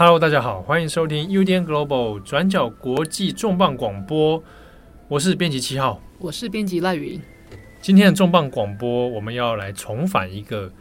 [0.00, 4.40] Hello，大家好，欢迎收听 UDN Global 转角国际重磅广播，
[5.08, 7.20] 我是编辑七号，我是编辑赖云。
[7.80, 10.72] 今天的重磅广播，我们要来重返一个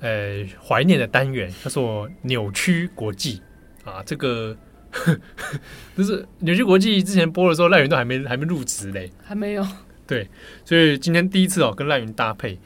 [0.00, 3.40] 呃怀念的单元，叫做扭曲国际
[3.84, 4.02] 啊。
[4.04, 4.56] 这个
[5.96, 9.64] 就是扭曲国际之前播的时候，赖云都还没还没入职嘞，还没有。
[10.04, 10.28] 对，
[10.64, 12.58] 所以今天第一次哦，跟赖云搭配，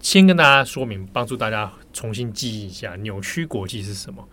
[0.00, 4.26] 先跟大家说明，帮助大家重新记忆一下扭曲国际是什么。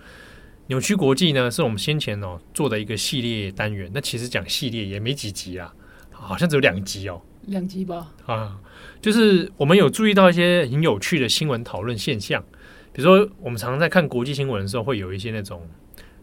[0.68, 3.90] 扭曲国际呢，是我们先前哦做的一个系列单元。
[3.94, 5.74] 那其实讲系列也没几集啊，
[6.12, 8.12] 好像只有两集哦，两集吧。
[8.26, 8.60] 啊，
[9.02, 12.44] 就是我们有注意到一些很有趣的新闻讨论现象，
[12.92, 15.66] 比如说我们常常在看国际新闻的时候，会有一些那种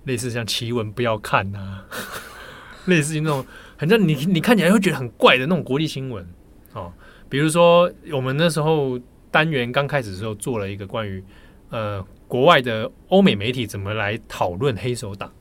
[0.04, 1.84] 类似像奇闻不要看呐、 啊，
[2.84, 3.46] 类似于那种，
[3.78, 6.26] 反正你你看起来会觉得很怪的那种国际新闻
[6.74, 6.92] 哦。
[7.30, 9.00] 比如说我们那时候
[9.30, 11.24] 单元刚开始的时候做了一个关于
[11.70, 12.04] 呃。
[12.34, 15.32] 国外的欧美媒体怎么来讨论黑手党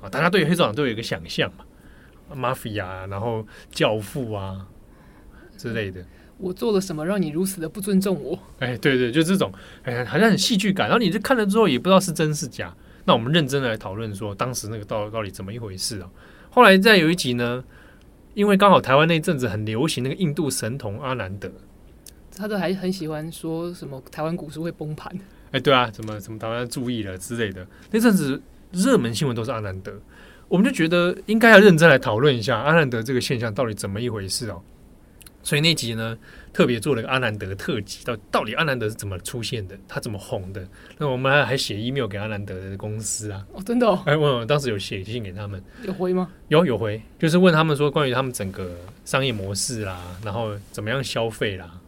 [0.00, 0.08] 啊？
[0.08, 1.64] 大家对黑手党都有一个想象嘛
[2.36, 4.68] ，Mafia，然后教父啊
[5.56, 6.04] 之类的。
[6.38, 8.38] 我做了什么让你如此的不尊重我？
[8.60, 9.52] 哎，对对，就这种，
[9.82, 10.86] 哎，好像很戏剧感。
[10.86, 12.72] 然后你就看了之后也不知道是真是假。
[13.06, 16.08] 那我们认真的来讨论说，当时那个到到底怎么一回事啊？
[16.48, 17.64] 后来再有一集呢，
[18.34, 21.50] 因为刚好台湾那阵子很流行那个印度神童阿南德，
[22.36, 25.12] 他都还很喜欢说什么台湾股市会崩盘。
[25.56, 28.40] 哎，对啊，怎么怎么台湾注意了之类的，那阵子
[28.72, 29.90] 热门新闻都是阿南德，
[30.48, 34.60] 我们就觉得应该要认真来讨论一下阿南德这个现象到底怎么一回事哦。
[35.42, 36.18] 所以那集呢，
[36.52, 40.68] 特别做了个阿南德特辑，到到底阿南德是怎么出现的，他怎么红的？
[40.98, 46.28] 那我们还还写 email 给阿南德的公司啊，哦，真的哦，哎，我当时有写信给他们，有回吗？
[46.48, 48.72] 有有回，就是问他们说关于他们整个
[49.04, 51.80] 商业模式啦，然后怎么样消费啦。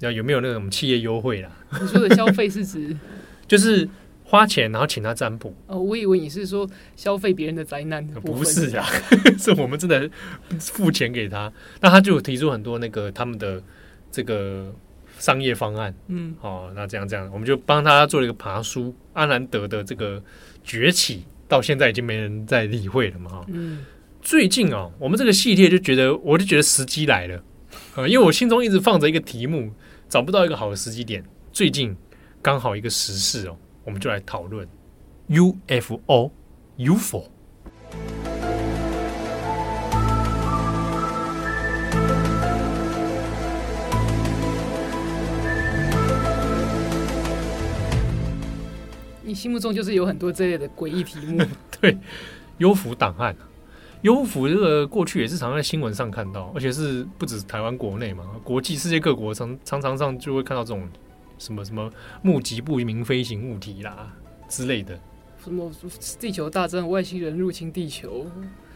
[0.00, 1.50] 要有没有那种企业优惠啦？
[1.80, 2.96] 你说的消费是指？
[3.48, 3.88] 就是
[4.24, 5.54] 花钱然后请他占卜。
[5.68, 8.84] 哦，我以为你是说消费别人的灾难的，不是啊，
[9.38, 10.10] 是我们真的
[10.58, 13.62] 付钱给他，那他就提出很多那个他们的
[14.10, 14.74] 这个
[15.18, 20.20] 商业方案，嗯，哦，那这样这样，我们就帮他做了一个爬书，阿兰德的这个
[20.64, 23.84] 崛起到现在已经没人再理会了嘛，哈，嗯，
[24.20, 27.42] 最近啊，我们这个系列就觉得，我就觉得时机来了。
[27.94, 29.72] 啊，因为我心中一直放着一个题目。
[30.08, 31.22] 找不到一个好的时机点，
[31.52, 31.94] 最近
[32.40, 34.66] 刚好一个时事哦，我们就来讨论
[35.28, 36.30] UFO
[36.76, 37.24] UFO。
[49.24, 51.44] 你心目中就是有很多这类的诡异题目，
[51.80, 51.98] 对，
[52.58, 53.36] 幽浮档案。
[54.02, 60.88] 幽浮这个过去也是常在新闻上看到，而且是不止台湾国内嘛，国际世界各国常常常上就会看到这种
[61.38, 61.90] 什么什么
[62.22, 64.12] 目击不明飞行物体啦
[64.48, 64.96] 之类的，
[65.42, 65.70] 什么
[66.20, 68.26] 地球大战、外星人入侵地球，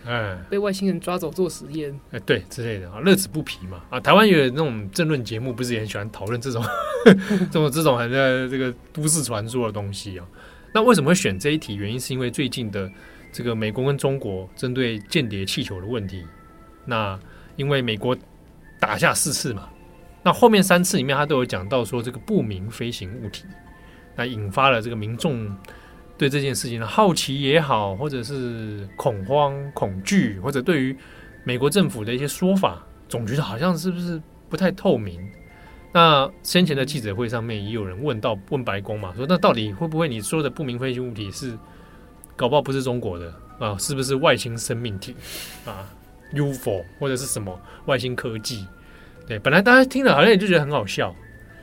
[0.04, 6.64] 哎，被外星人抓走做实验，哎，对之类的啊，乐此不疲嘛啊，台湾有那种政论节目，不是也很喜欢讨论这种
[7.04, 10.26] 这种这种很在这个都市传说的东西啊？
[10.72, 11.74] 那为什么会选这一题？
[11.74, 12.90] 原因是因为最近的。
[13.32, 16.24] 这个美国跟中国针对间谍气球的问题，
[16.84, 17.18] 那
[17.56, 18.16] 因为美国
[18.80, 19.68] 打下四次嘛，
[20.22, 23.44] 那后面三次里面他都有讲到说这个不明飞行物体，
[24.16, 25.54] 那引发了这个民众
[26.18, 30.96] 对这件事情的好奇也好，或者是恐慌、恐惧，或者对于
[31.44, 35.20] 美国政府的一些说法，总觉得好像是不是不太透明。
[35.92, 41.56] 那先前的记者会上面也有人问到问白宫嘛，说那到底会不会你说的不明飞行物体是？
[42.40, 45.14] 搞不好不是中国的啊，是不是外星生命体
[45.66, 45.86] 啊
[46.32, 48.66] ？UFO 或者是什么外星科技？
[49.26, 51.14] 对，本来大家听了好像也就觉得很好笑，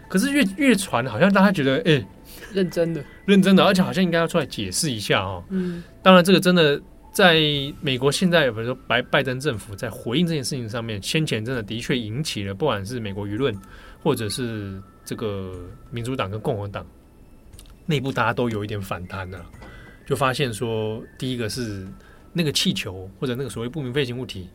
[0.08, 2.08] 可是越越传，好像大家觉得哎、欸，
[2.54, 5.44] 认真的，认真的，而且好像应该要出来解释一下哦。
[5.50, 6.80] 嗯，当然这个真的
[7.12, 7.42] 在
[7.82, 13.60] 美国现在，比如说白拜登政府在回应这件事情上面，先前真的的确引起了不管是美国舆论，
[14.04, 15.56] 或者是这个
[15.90, 16.86] 民主党跟共和党
[17.88, 19.44] 内部，大家都有一点反弹的。
[20.08, 21.86] 就发现说，第一个是
[22.32, 24.48] 那个气球或者那个所谓不明飞行物体，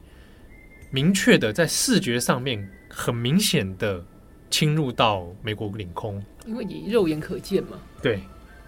[0.91, 4.03] 明确的在视觉上面很明显的
[4.49, 7.77] 侵入到美国领空，因为你肉眼可见嘛。
[8.01, 8.23] 对，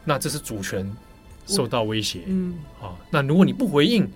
[0.05, 0.87] 那这是主权
[1.47, 2.21] 受到威胁。
[2.27, 4.07] 嗯，好，那如果你不回应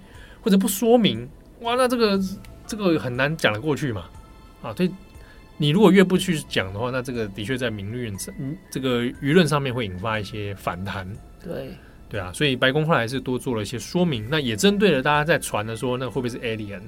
[0.43, 1.27] 或者不说明，
[1.61, 2.21] 哇，那这个
[2.67, 4.11] 这个很难讲得过去嘛。
[4.61, 4.91] 啊，对，
[5.57, 8.35] 你如果越不去讲的话，那这个的确在民论上，
[8.71, 11.11] 这个舆论上面会引发一些反弹。
[11.43, 11.71] 对。
[12.09, 16.81] 对啊，所以白宫后来是多做了一些说明，那也针对了大家在传的说，那会不会是 alien，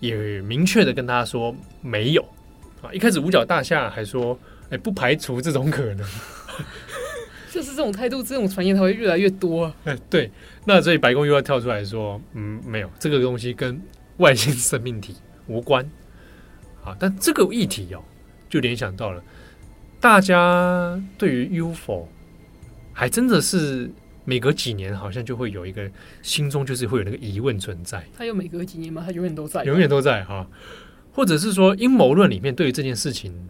[0.00, 2.22] 也明确的跟大家说没有
[2.80, 2.90] 啊。
[2.92, 4.38] 一开始五角大厦还说，
[4.70, 6.06] 哎，不排除这种可能。
[7.52, 9.74] 就是这种态度，这种传言它会越来越多啊。
[9.84, 10.30] 哎，对，
[10.66, 13.80] 那所以白宫又要跳出来说，嗯，没有这个东西跟
[14.18, 15.14] 外星生命体
[15.46, 15.82] 无关。
[16.84, 18.02] 啊，但这个议题哦，
[18.48, 19.22] 就联想到了
[20.00, 22.06] 大家对于 UFO，
[22.92, 23.90] 还真的是
[24.26, 25.90] 每隔几年好像就会有一个
[26.20, 28.04] 心中就是会有那个疑问存在。
[28.14, 29.02] 他有每隔几年吗？
[29.06, 30.46] 他永远都在，永远都在哈。
[31.12, 33.48] 或者是说阴谋论里面对于这件事情，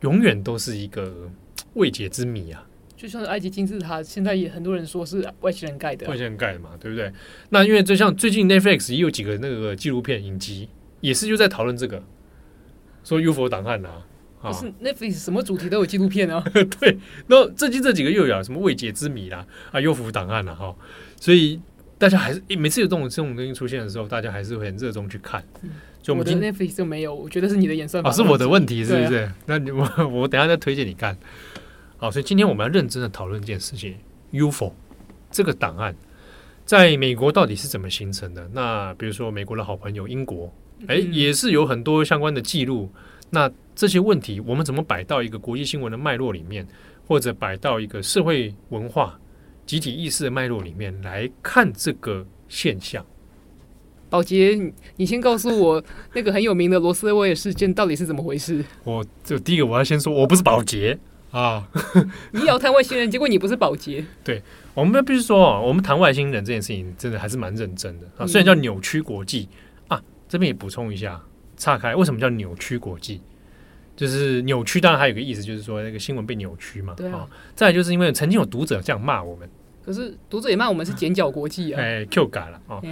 [0.00, 1.30] 永远都是一个
[1.74, 2.66] 未解之谜啊。
[2.96, 7.12] 就像埃及金字塔，现在也很多人说是外星人盖的，外星人盖的嘛，对不对？
[7.50, 10.70] 那因为就像最近 Netflix 也有几个那个纪录片影集，
[11.02, 12.02] 也是就在讨论这个，
[13.04, 14.02] 说 UFO 档案啊，
[14.50, 16.42] 不是 Netflix 什么主题都有纪录片啊。
[16.80, 20.74] 对，那最近这几个又有什么未解之谜啦，啊，UFO 档案了哈，
[21.20, 21.60] 所以
[21.98, 25.42] 大家还是每次有这种这种东西出现的时候，大家还是会很热衷去看。
[26.02, 29.16] 就我们我的 Netflix 就没有，我觉得是你的演算法，哦，是我的问题，是不是？
[29.16, 31.16] 啊、那你 我我等下再推荐你看。
[31.96, 33.96] 好，所以今天我们要认真的讨论一件事情
[34.30, 34.72] ：UFO
[35.30, 35.96] 这个档案
[36.64, 38.48] 在美国到底是怎么形成的？
[38.52, 40.54] 那比如说美国的好朋友英国，
[40.86, 42.88] 哎，也是有很多相关的记录。
[43.30, 46.66] 那这些问题我们怎么摆到一个国际新闻的脉络里面，
[47.06, 49.18] 或者摆到一个社会文化
[49.64, 53.04] 集体意识的脉络里面来看这个现象？
[54.08, 55.82] 宝杰，你先告诉我
[56.14, 58.64] 那个很有名的罗斯威尔事件到底是怎么回事？
[58.84, 60.98] 我就第一个我要先说，我不是保洁。
[61.32, 61.68] 啊！
[62.32, 64.02] 你也要谈外星人，结果你不是保洁。
[64.24, 64.40] 对，
[64.72, 68.26] 我们必须说，我们谈外星人这件事情，真的还是蛮认真的啊。
[68.26, 69.46] 虽然叫扭曲国际
[69.88, 71.20] 啊，这边也补充一下，
[71.56, 73.20] 岔开，为什么叫扭曲国际？
[73.96, 76.94] 就是扭曲，当然还有一个意思，就是说那个新闻被扭曲嘛。
[76.96, 77.26] 对啊。
[77.54, 79.48] 再来就是因为曾经有读者这样骂我们，
[79.84, 81.80] 可是读者也骂我们是剪角国际啊。
[81.80, 82.82] 哎，Q 改了啊。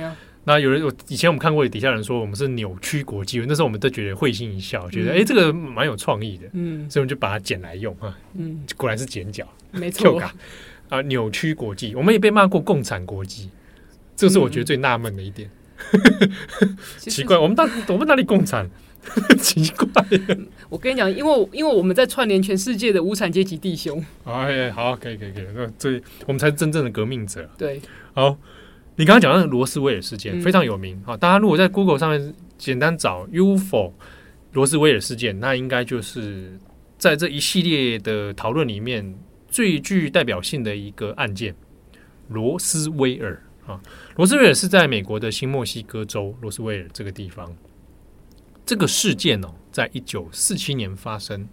[0.46, 5.18] 那有人，我以前我们看过底下人说我们是扭曲国际，那时候我们都觉得会心一笑，觉得哎、嗯。
[5.18, 10.20] 欸，这个蛮有创意的，嗯，所以我们就把它剪来用啊，嗯，果然是剪角，没错。
[10.90, 13.48] 啊，扭曲国际，我们也被骂过共产国际，
[14.14, 15.52] 这是我觉得最纳闷的一点，嗯、
[16.98, 18.68] 奇怪，我们到我们哪里共产？
[19.38, 20.04] 奇怪，
[20.70, 27.80] 我跟你讲，因为因为我们在串联全世界的无产阶级弟兄，哎，好，可以可以可以，那这我们才是真正的革命者，对，
[28.14, 28.36] 好。
[28.96, 31.16] 你刚刚讲的罗斯威尔事件非常有名啊！
[31.16, 33.92] 大家如果在 Google 上面简单找 UFO
[34.52, 36.56] 罗斯威尔事件，那应该就是
[36.96, 39.18] 在这一系列的讨论里面
[39.48, 41.52] 最具代表性的一个案件——
[42.30, 43.80] 罗斯威尔啊！
[44.16, 47.54] 罗斯威尔是在美国的新墨西哥州罗斯威尔这个地方。
[48.66, 51.46] 这个事件哦，在一九四七年发生，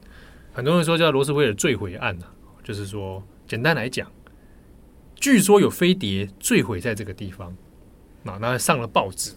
[0.53, 2.25] 很多人说叫罗斯威尔坠毁案呢，
[2.63, 4.09] 就是说，简单来讲。
[5.15, 7.55] 据说有飞碟坠毁在这个地方，
[8.23, 9.33] 那那上了报纸，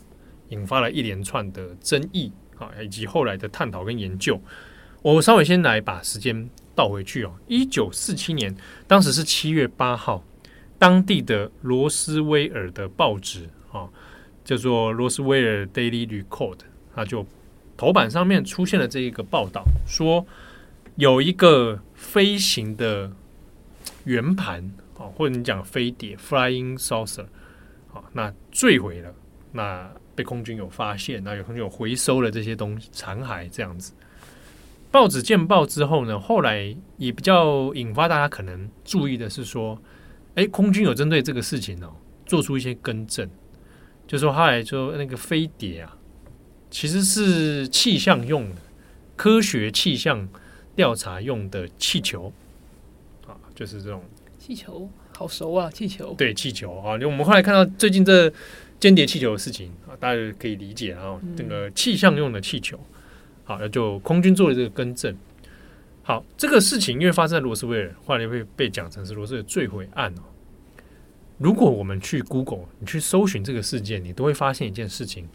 [0.50, 4.40] 引发了一连串的争议啊，以及后来的探讨跟研究。
[5.02, 8.54] 我稍微先来把时间倒回去哦，一九四七年，
[8.86, 10.24] 当时是七月八号，
[10.78, 13.88] 当地的罗斯威尔的报纸啊，
[14.44, 16.56] 叫做《罗斯威尔 Daily Record》，
[16.94, 17.26] 它就
[17.76, 20.26] 头版上面出现了这一个报道，说
[20.96, 23.12] 有一个飞行的
[24.04, 24.72] 圆盘。
[24.96, 27.26] 啊，或者你讲飞碟 （flying saucer），
[27.88, 29.12] 好，那坠毁了，
[29.50, 33.92] 那被空军有发现，那有空军有回收了这些东西残骸，这样子。
[34.92, 39.76] 报纸见报之后呢，后来也比较引发大家可能注意的是说，
[40.34, 41.94] 哎，空军有针对这个事情哦，
[42.26, 43.28] 做出一些更正，
[44.06, 45.96] 就说后来说那个飞碟啊，
[46.70, 48.56] 其实是气象用的，
[49.16, 50.28] 科学气象
[50.74, 52.32] 调查用的气球，
[53.26, 54.02] 啊，就是这种。
[54.38, 55.70] 气球好熟啊！
[55.70, 58.30] 气球对气球啊，我们后来看到最近这
[58.78, 61.18] 间谍气球的事情啊，大家可以理解啊。
[61.34, 62.78] 这个气象用的气球，
[63.44, 65.16] 好，那就空军做了这个更正。
[66.04, 70.22] 好，这个事情因为发生在罗斯威尔，后来会被讲成是罗斯威尔坠毁案哦。
[71.38, 75.26] 如果我们去 Google，你去搜寻这个事件，你都会发现一件事情：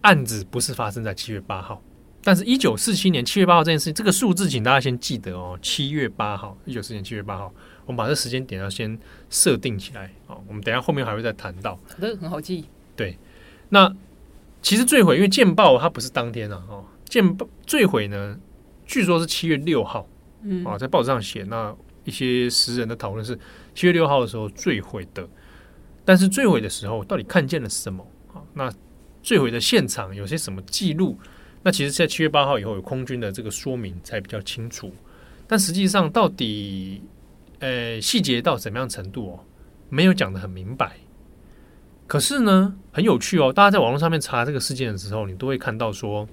[0.00, 1.82] 案子不是发生在七月八号。
[2.24, 5.56] 但是，一九四七年七月八号这件事情，这个数字，请大家先记得哦。
[5.62, 7.54] 七月八号，一九四七年七月八号，
[7.86, 8.98] 我们把这时间点要先
[9.30, 10.42] 设定起来哦。
[10.48, 12.64] 我们等一下后面还会再谈到，好的，很好记。
[12.96, 13.16] 对，
[13.68, 13.94] 那
[14.60, 18.38] 其实坠毁，因为见报它不是当天啊，哦，见报坠毁呢，
[18.88, 20.08] 据说是七月六号，
[20.42, 21.72] 嗯啊，在报纸上写，那
[22.04, 23.38] 一些时人的讨论是
[23.74, 25.28] 七月六号的时候坠毁的，
[26.04, 28.42] 但是坠毁的时候到底看见了什么啊？
[28.54, 28.72] 那
[29.22, 31.18] 坠毁的现场有些什么记录？
[31.62, 34.90] 那其实，在七月八号以后，有空军的这个说明才比较清楚。
[35.46, 37.02] 但实际上，到底
[37.58, 39.44] 呃细节到什么样程度哦，
[39.90, 40.96] 没有讲得很明白。
[42.06, 46.26] 可是呢，很有趣哦，大家在网络上面查这个事件的时候，你都会看到说，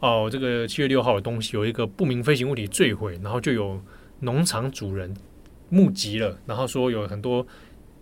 [0.00, 3.80] 哦，这个七月六号的东西有一个不明飞行物体坠毁，然后就有
[4.20, 5.12] 农场主人
[5.68, 7.46] 目击了，然后说有很多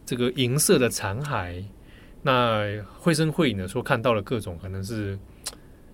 [0.04, 1.64] 这个银色的残骸。
[2.22, 2.64] 那
[2.98, 5.16] 绘声绘影的说看到了各种可能是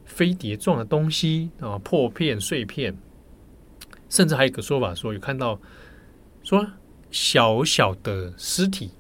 [0.07, 2.97] 飞碟状的东西啊，破片碎片，
[4.09, 5.61] 甚至还有一个说法说有看到
[6.43, 6.67] 说
[7.11, 8.91] 小小的尸体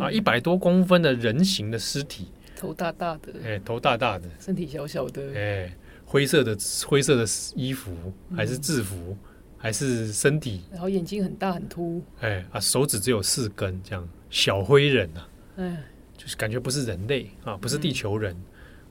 [0.00, 5.76] 啊，一百多公分的人形的尸体，头大大的，哎，头大大的，身体小小的，哎，
[6.10, 7.24] 灰色的灰色的
[7.54, 7.92] 衣服
[8.34, 9.16] 还是制服
[9.56, 14.08] 还是身体，然后眼睛很大很凸，哎啊，手指只有四根，这样。
[14.28, 15.20] 小灰人呐，
[15.56, 15.76] 哎。
[16.16, 18.36] 就是感觉不是人类啊，不是地球人。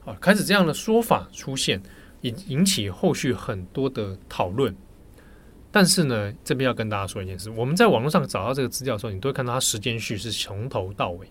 [0.04, 1.80] 啊，开始这样的说法出现，
[2.22, 4.74] 引引起后续很多的讨论。
[5.70, 11.26] 但是呢，这边要跟大家说一件事：我们在网络上找到这个资料的时候，你都会看到它时间序是从头到尾。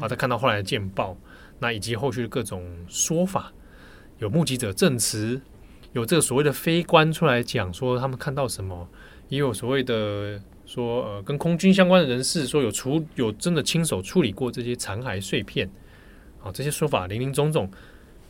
[0.00, 0.08] 啊。
[0.08, 1.16] 再看到后来的见报，
[1.60, 3.52] 那以及后续的各种说法，
[4.18, 5.40] 有目击者证词，
[5.92, 8.88] 有这个所谓的飞官出来讲说他们看到什么，
[9.28, 10.40] 也有所谓的。
[10.68, 15.66] 说呃，跟空军相关的人士说有处有真的亲手处理过这些残骸碎片，
[16.40, 17.70] 好，这些说法林林总总，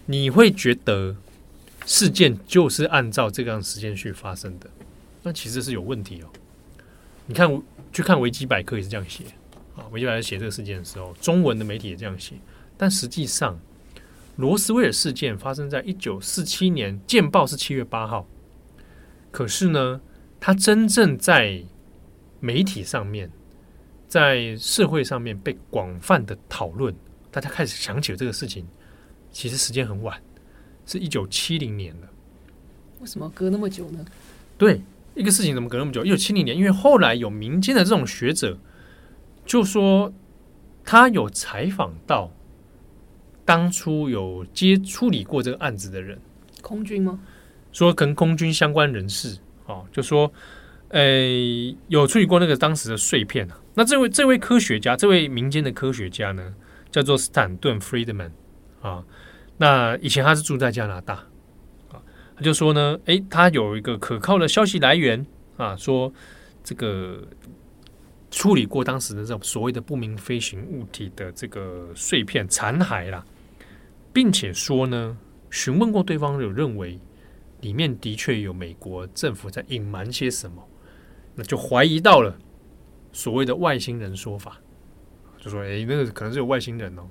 [0.07, 1.17] 你会觉得
[1.85, 4.71] 事件就是按照这个样时间序发生的，
[5.25, 6.29] 那其实是有问题哦。
[7.27, 7.61] 你看，
[7.93, 9.25] 去看维基百科也是这样写
[9.75, 12.37] 啊，维基百科写这个事件的时候，中文的媒体也这样写，
[12.77, 13.59] 但实际上，
[14.39, 18.25] 罗斯威尔事件发生在一九四七年，见报是七月八号，
[19.33, 20.01] 可是呢，
[20.39, 21.61] 他真正在
[22.39, 23.29] 媒体上面，
[24.07, 26.95] 在社会上面被广泛的讨论，
[27.33, 28.65] 大家开始想起了这个事情。
[29.33, 30.17] 其实时间很晚，
[30.87, 32.09] 是一九七零年了。
[33.01, 34.05] 为什么隔那么久呢？
[34.57, 34.81] 对，
[35.17, 36.05] 一个事情怎么隔那么久？
[36.05, 38.57] 一九七零年，因为后来有民间的这种学者
[39.45, 40.13] 就说，
[40.85, 42.31] 他有采访到
[43.49, 46.21] 当初有接处理过这个案子的人，
[46.61, 47.19] 空军吗？
[47.73, 50.31] 说跟空军相关人士哦，就说。
[50.91, 53.61] 诶，有处理过那个当时的碎片啊。
[53.75, 56.55] 那这位这位科学家，这位民间的科学家呢，
[56.91, 58.31] 叫做斯坦顿· ·Friedman
[58.81, 59.05] 啊。
[59.59, 61.17] 那以前他是住在加拿大
[61.93, 62.01] 啊。
[62.35, 65.27] 他就说呢，诶，他有一个可靠的消息来源
[65.59, 66.11] 啊，说
[66.65, 67.23] 这个
[68.31, 73.23] 处理过当时的这种所谓的不明飞行物体的这个碎片残骸啦，
[74.19, 75.17] 并且说呢，
[75.49, 76.99] 询问过对方有认为
[77.61, 80.61] 里面的确有美国政府在隐瞒些什么。
[81.37, 82.37] 那就怀疑到了
[83.13, 84.61] 所谓的外星人说法，
[85.39, 87.03] 就说：“诶，那个可能是有外星人哦。”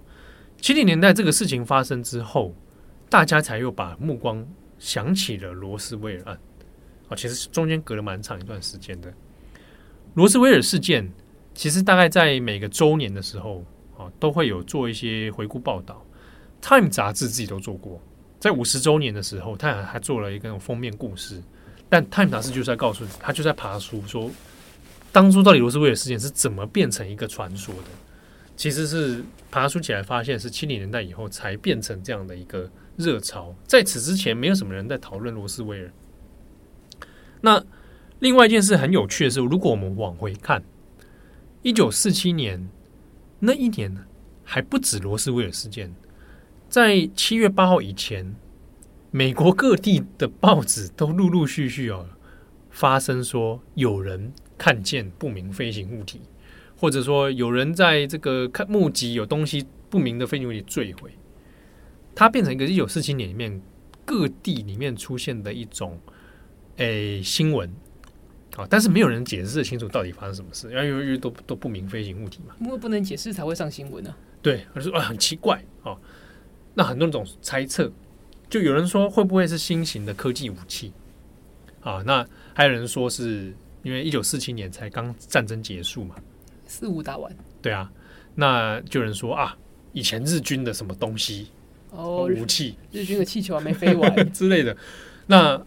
[0.59, 2.53] 七零年代这个事情发生之后，
[3.09, 4.45] 大家才又把目光
[4.77, 6.37] 想起了罗斯威尔案
[7.07, 7.15] 啊。
[7.15, 9.13] 其实中间隔了蛮长一段时间的。
[10.15, 11.09] 罗斯威尔事件
[11.53, 13.63] 其实大概在每个周年的时候
[13.97, 16.03] 啊，都会有做一些回顾报道。
[16.61, 18.01] 《Time》杂志自己都做过，
[18.39, 21.41] 在五十周年的时候，他还做了一个封面故事。
[21.89, 24.29] 但《Time》杂志就是在告诉你，他就在爬书说，
[25.11, 27.89] 当初到底罗斯威尔事件是怎么变成一个传说的？
[28.55, 35.91] 其实是爬书起来发现是七零年代以后才变成这样的一个热潮，在此之前没有什么人在讨论罗斯威尔。
[37.39, 37.63] 那
[38.19, 40.63] 另外一件事很有趣的是，如果我们往回看，
[41.61, 42.67] 一九四七年
[43.39, 43.95] 那一年，
[44.43, 45.93] 还不止罗斯威尔事件，
[46.77, 48.35] 在七月八号以前。
[49.09, 52.05] 美国各地的报纸都陆陆续续哦
[52.69, 56.21] 发生说有人看见不明飞行物体，
[56.77, 61.09] 或者说有人在这个看目击有东西不明的飞行物体坠毁，
[62.13, 63.59] 它变成一个一九四七年里面
[64.05, 65.99] 各地里面出现的一种
[66.75, 67.67] 诶新闻
[68.55, 74.13] 啊，但是没有人解释清楚到底发生什么事，因为因为都都不明飞行物体嘛，因为不能解释才会上新闻呢。
[74.43, 75.97] 对，他说啊很奇怪啊，
[76.77, 77.91] 那很多种猜测。
[78.49, 80.93] 就有人说会不会是新型的科技武器
[81.81, 82.01] 啊？
[82.05, 83.53] 那还有人说是
[83.83, 86.15] 因为一九四七年才刚战争结束嘛，
[86.65, 87.35] 四五打完。
[87.61, 87.91] 对啊，
[88.35, 89.57] 那就有人说啊，
[89.91, 91.47] 以前日军的什么东西
[91.91, 94.77] 哦，武器，日军的气球还没飞完 之类的。
[95.25, 95.61] 那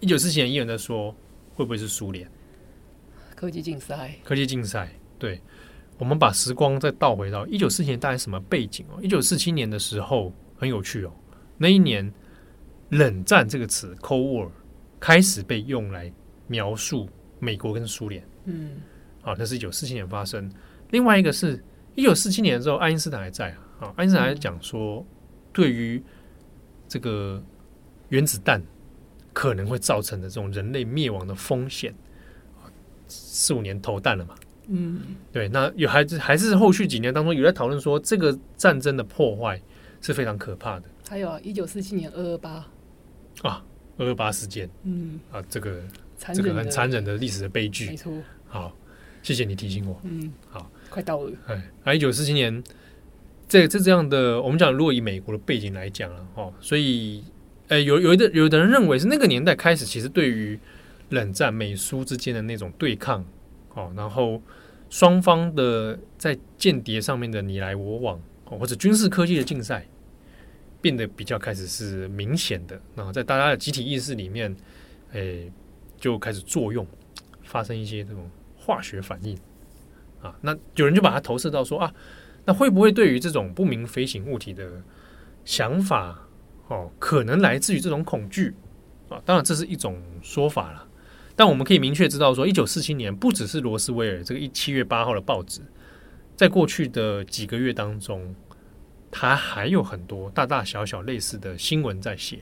[0.00, 1.14] 一九四七年也有人在说
[1.54, 2.28] 会不会是苏联
[3.36, 4.16] 科技竞赛？
[4.24, 4.92] 科技竞赛。
[5.20, 5.40] 对，
[5.98, 8.98] 我们把时光再倒回到一九四七年，大概什么背景哦？
[9.00, 10.32] 一九四七年的时候
[10.64, 11.12] 很有趣哦，
[11.58, 12.12] 那一年。
[12.90, 14.50] 冷战这个词 （Cold War）
[15.00, 16.12] 开始被用来
[16.46, 17.08] 描述
[17.40, 18.22] 美国跟苏联。
[18.44, 18.76] 嗯，
[19.22, 20.48] 啊，那是一九四七年发生。
[20.90, 21.60] 另外一个是
[21.96, 23.58] 一九四七年的时候，爱因斯坦还在啊。
[23.80, 25.04] 啊，爱因斯坦还讲说，
[25.52, 26.00] 对于
[26.86, 27.42] 这个
[28.10, 28.62] 原子弹
[29.32, 31.92] 可能会造成的这种人类灭亡的风险，
[33.08, 34.36] 四五年投弹了嘛。
[34.68, 35.00] 嗯，
[35.32, 35.48] 对。
[35.48, 39.60] 那有还是还是后续几年当中有在讨论说，这个战争的破坏
[40.04, 40.84] 是非常可怕的。
[41.08, 42.66] 还有啊，一九四七年二二八。
[43.42, 43.64] 啊，
[43.96, 45.82] 二二八事件，嗯，啊，这个
[46.32, 47.86] 这个很残忍的历史的悲剧。
[47.86, 48.12] 没错。
[48.46, 48.76] 好，
[49.22, 50.00] 谢谢你提醒我。
[50.04, 51.32] 嗯，好，快到了。
[51.46, 52.62] 哎，啊，一九四七年，
[53.48, 57.24] 这这这样的，我们讲，如果以美国的背景来讲了，哦，所以，
[57.68, 60.58] 哎，有有的有的人认为是那个年代开始，其实对于
[61.10, 63.24] 冷战美苏之间的那种对抗，
[63.74, 64.40] 哦，然后
[64.90, 69.86] 双方的在间谍上面的你来我往，哦，或者军事科技的竞赛，
[70.84, 72.78] 变得比较开始是明显的。
[72.94, 74.54] 然后在大家的集体意识里面，
[75.12, 75.50] 哎，
[75.98, 76.86] 就开始作用，
[77.42, 78.30] 发生一些这种。
[78.66, 79.36] 化学反应
[80.22, 81.94] 啊，那有人就把它投射到说啊，
[82.46, 84.82] 那会不会对于这种不明飞行物体的
[85.44, 86.18] 想法
[86.68, 88.54] 哦，可能来自于这种恐惧
[89.10, 89.20] 啊？
[89.26, 90.88] 当然这是一种说法了，
[91.36, 95.60] 但我们可以明确知道说，一九四七年不只是罗斯威尔这个一七月八号的报纸，
[96.34, 98.34] 在过去的几个月当中，
[99.16, 102.40] 它还有很多大大小小类似的新闻在写。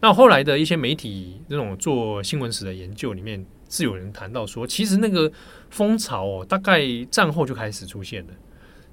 [0.00, 3.46] 那后来的一些媒体这种做新闻史的研究里面。
[3.74, 5.32] 是有人谈到说，其实那个
[5.70, 8.34] 风潮哦，大概战后就开始出现了。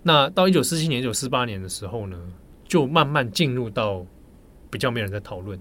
[0.04, 2.18] 那到一九四七年、一九四八年的时候呢，
[2.66, 4.06] 就慢慢进入到
[4.70, 5.60] 比较没有人在讨论。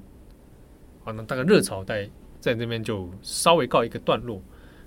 [1.02, 4.40] 好，那大概热潮在在那边就稍微告一个段落。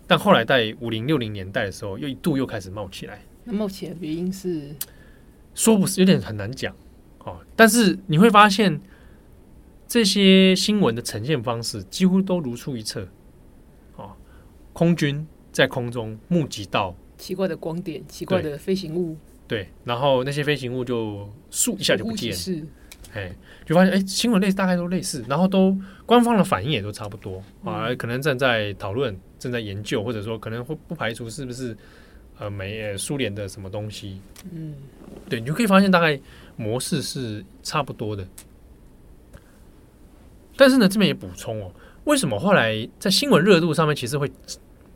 [0.08, 3.22] 但后来在五零六零年代的时候，又一度又开始冒起来。
[3.44, 4.74] 那冒起来的原因是
[5.54, 6.76] 说不是有点很难讲。
[7.20, 8.82] 哦，但是你会发现
[9.88, 13.08] 这些新闻的呈现方式几乎都如出一辙。
[13.96, 14.12] 哦。
[14.74, 22.32] 空军在空中目击到奇怪的光点、奇怪的飞行物，对，然后那些飞行物就倏一下就不见。
[22.32, 22.68] 了，
[23.14, 27.44] 哎，就发现哎，新闻类大概都类似，然后都官方的反应也都差不多。
[27.66, 31.76] 啊，可能正在讨论、正在研究，或者说可能会不排除是不是
[32.42, 34.20] 呃美苏联的什么东西，
[34.52, 34.74] 嗯，
[35.30, 36.20] 对，你就可以发现大概
[36.56, 38.28] 模式是差不多的，
[40.58, 41.72] 但是呢，这边也补充哦。
[42.06, 44.32] 为什么后来在新闻热度上面其实会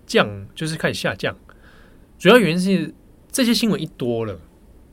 [0.07, 1.37] 降，就是开始下降？
[2.17, 2.91] 主要原因是
[3.31, 4.35] 这些新闻一多了，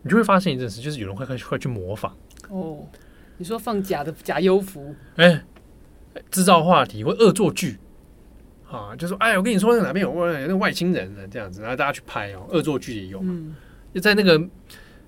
[0.02, 2.14] 你就会发现一件事，就是有人会开始会去模仿。
[2.50, 2.86] 哦，
[3.38, 5.42] 你说放假的假优服，哎，
[6.30, 7.78] 制造话题会恶作剧
[8.72, 11.20] 啊，就说哎，我跟你说那哪边有外有那个外星人呢？
[11.30, 13.20] 这样子，然后大家去拍哦，恶作剧也有。
[13.22, 13.54] 嗯，
[13.94, 14.42] 就在那个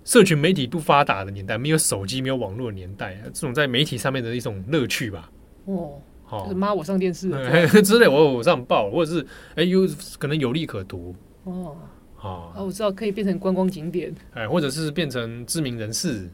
[0.04, 5.30] 社群媒体不发达的年代，没有手机、没有网络的年代，这种在媒体上面的一种乐趣吧。
[5.64, 5.92] 哦。
[6.30, 9.24] 就是妈，我上电视了 之类，我我上报，或者是
[9.54, 9.86] 哎，有
[10.18, 11.76] 可能有利可图哦。
[12.18, 16.28] 啊，我知道可以变成观光景点，哎，或者是变成知名人士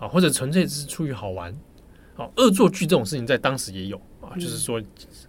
[0.00, 1.54] 啊，或者纯粹是出于好玩。
[2.14, 4.82] 好，恶作剧这种事情在当时也有啊，就是说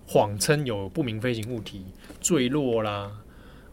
[0.05, 1.85] 谎称有不明飞行物体
[2.19, 3.11] 坠落啦，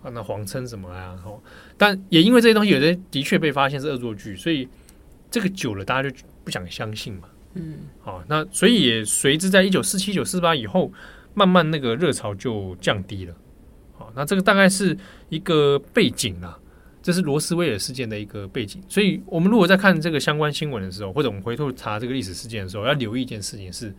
[0.03, 1.19] 啊，那谎称什么呀？
[1.25, 1.41] 哦，
[1.77, 4.69] 但也因为这些东西有的的确被发现是恶作剧，所以
[5.31, 7.29] 这个久了大家就不想相信嘛。
[7.55, 10.93] 嗯，好，那所以也随之在一九四七、一九四八以后，
[11.35, 13.35] 慢慢那个热潮就降低了。
[13.97, 14.97] 好，那这个大概是
[15.29, 16.59] 一个背景啦，
[17.01, 18.83] 这是罗斯威尔事件的一个背景。
[18.89, 23.95] 所以我们如果在看这个相关新闻的时候，或者我们回头查这个历史事件的时候，要留意一件事情是，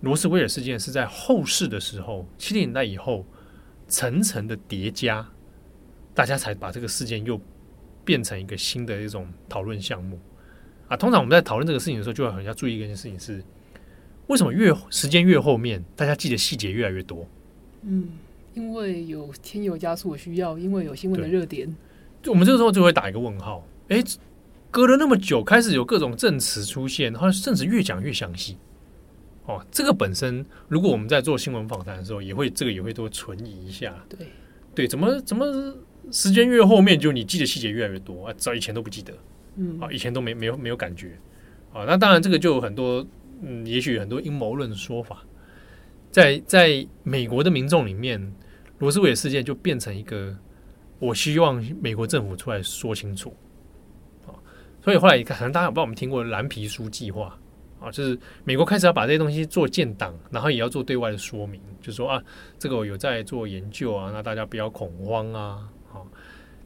[0.00, 3.24] 罗斯威尔事件是在后世的时候，七零年代以后
[3.88, 5.26] 层层的叠加，
[6.14, 7.40] 大家才把这个事件又
[8.04, 10.18] 变成一个新的一种讨论项目。
[10.88, 13.42] 啊，通常我们在讨论这个事情的时候，就要很要注意一件事情是：
[14.28, 17.26] 为什么越时间越后面，大家记得细节越来越多？
[17.82, 18.10] 嗯，
[18.54, 21.74] 因为有添油加醋的需要，因为有新闻的热点。
[22.22, 23.66] 就我们这个时候就会打一个问号。
[23.88, 24.02] 哎，
[24.70, 28.56] 隔了那么久，开始有各种证词出现，然后证词越讲越详细。
[29.46, 33.94] 哦，这个本身，如果我们在做新闻访谈的时候，也会这个也会多存疑一下。
[34.08, 34.26] 对
[34.74, 35.74] 对，怎么怎么
[36.10, 38.34] 时间越后面，就你记得细节越来越多啊？
[38.36, 39.12] 早以前都不记得。
[39.56, 41.18] 嗯，啊，以前都没没有没有感觉，
[41.72, 43.06] 啊，那当然这个就有很多，
[43.40, 45.24] 嗯，也许很多阴谋论的说法，
[46.10, 48.34] 在在美国的民众里面，
[48.80, 50.36] 罗斯威尔事件就变成一个，
[50.98, 53.34] 我希望美国政府出来说清楚，
[54.26, 54.36] 啊，
[54.82, 57.38] 所以后来可能大家有帮我们听过蓝皮书计划，
[57.80, 62.22] 啊，就是美国开始要把这些东西做建档，然后也要做对外的说明，就是说啊，
[62.58, 65.68] 这个我有在做研究啊，那大家不要恐慌啊。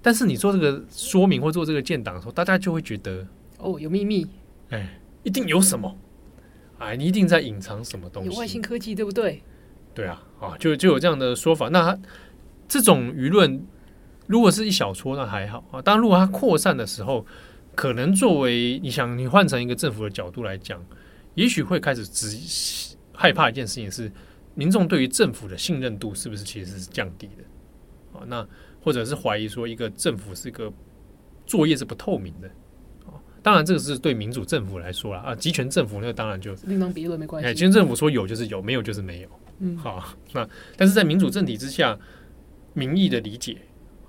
[0.02, 3.26] 但是你做这个说明或做这个建档的时候，大家就会觉得
[3.58, 4.26] 哦，有秘密，
[4.70, 5.94] 哎，一定有什么，
[6.78, 9.42] 哎，你一定在隐藏什么东西，有外星科技，对不对？
[9.92, 11.68] 对啊，啊，就就有这样的说法。
[11.68, 11.98] 那
[12.66, 13.62] 这种舆论，
[14.26, 15.82] 如果是一小撮，那还好啊。
[15.82, 17.26] 当然，如果它扩散的时候，
[17.74, 20.82] 可能作为你想你换成一个政府的角度来讲，
[21.34, 24.10] 也许会开始只害怕一件事情是，
[24.54, 28.24] 民众对于政府的信任度是不是其实是降低的啊？
[28.26, 28.46] 那。
[28.82, 30.72] 或者是怀疑说一个政府是一个
[31.44, 32.50] 作业是不透明的，
[33.42, 37.46] 当然这个是对民主政府来说啦，啊，集权政府那当然就另当别论，没关系。
[37.46, 39.28] 哎，集权政府说有就是有，没有就是没有。
[39.58, 41.98] 嗯，好，那但是在民主政体之下，
[42.72, 43.58] 民意的理解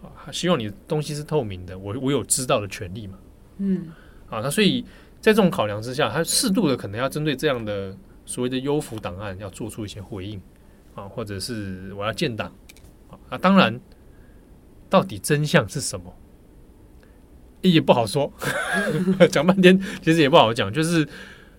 [0.01, 3.19] 啊，希望你的东西是透明的，我我有知道的权利嘛。
[3.57, 3.91] 嗯，
[4.29, 4.85] 啊，那所以
[5.21, 10.41] 在这种考量之下，他适度的可能要针对这样的所谓的优抚档案，要做出一些回应
[10.95, 12.51] 啊，或者是我要建档
[13.09, 13.79] 啊，那当然，
[14.89, 16.11] 到底真相是什么？
[17.61, 18.33] 也不好说，
[19.29, 21.07] 讲半天其实也不好讲，就是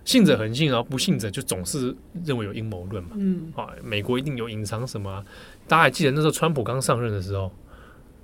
[0.03, 1.95] 信者恒信，然后不信者就总是
[2.25, 3.11] 认为有阴谋论嘛。
[3.13, 5.23] 嗯，啊，美国一定有隐藏什么啊？
[5.65, 7.49] 大家还记得那时候川普刚上任的时候，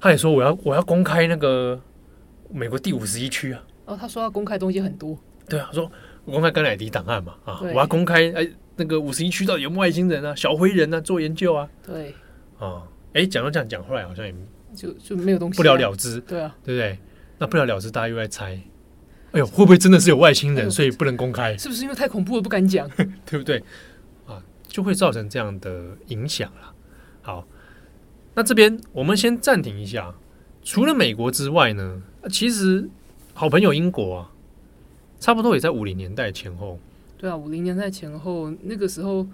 [0.01, 1.81] 他也说我要我要公开那个
[2.51, 3.63] 美国第五十一区啊。
[3.85, 5.17] 哦，他说要公开东西很多。
[5.49, 5.91] 对啊，他说
[6.25, 11.67] 我公开甘乃迪档案嘛，啊，我要公开哎那个五十一区到底有没有外星人啊、小灰人啊做研究啊。
[11.85, 12.13] 对。
[12.59, 12.83] 啊，
[13.13, 14.33] 哎，讲到这样讲，后来好像也
[14.75, 16.19] 就就没有东西，不了了之。
[16.21, 16.97] 对啊，对不对？
[17.37, 18.51] 那不了了之，大家又在猜，
[19.31, 21.57] 哎呦，会不会真的是有外星人，所以不能公开？
[21.57, 22.89] 是不是因为太恐怖了不敢讲？
[23.25, 23.63] 对不对？
[24.27, 26.73] 啊，就会造成这样的影响了。
[27.21, 27.47] 好，
[28.35, 30.13] 那这边我们先暂停一下。
[30.61, 32.89] 除了美国之外呢，其实
[33.33, 34.31] 好朋友英国啊，
[35.19, 36.79] 差不多也在五零年代前后。
[37.17, 39.27] 对啊，五零年代前后那个时候。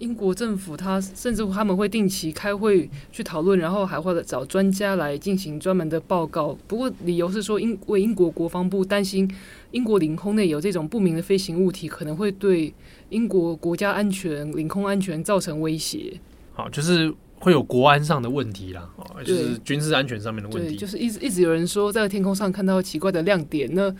[0.00, 6.56] 英国政府，他甚至他们会定期开会去讨论，然后还会找专家来进行专门的报告。
[6.68, 9.28] 不过，理由是说，英为英国国防部担心
[9.72, 12.72] 英国领空内有这种不明的飞行物体，可能会对
[13.08, 16.20] 英国国家安全、领空安全造成威胁。
[16.52, 18.88] 好，就是会有国安上的问题啦，
[19.24, 20.76] 就是军事安全上面的问题。
[20.76, 23.68] 就是一直一直有人说，在天空上看到奇怪的亮点。
[23.74, 23.92] 那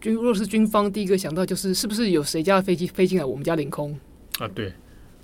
[0.00, 3.98] 军若是军方第一个想到，就是是不是有谁家的飞机飞进来我们家领空
[4.38, 4.48] 啊？
[4.54, 4.72] 对。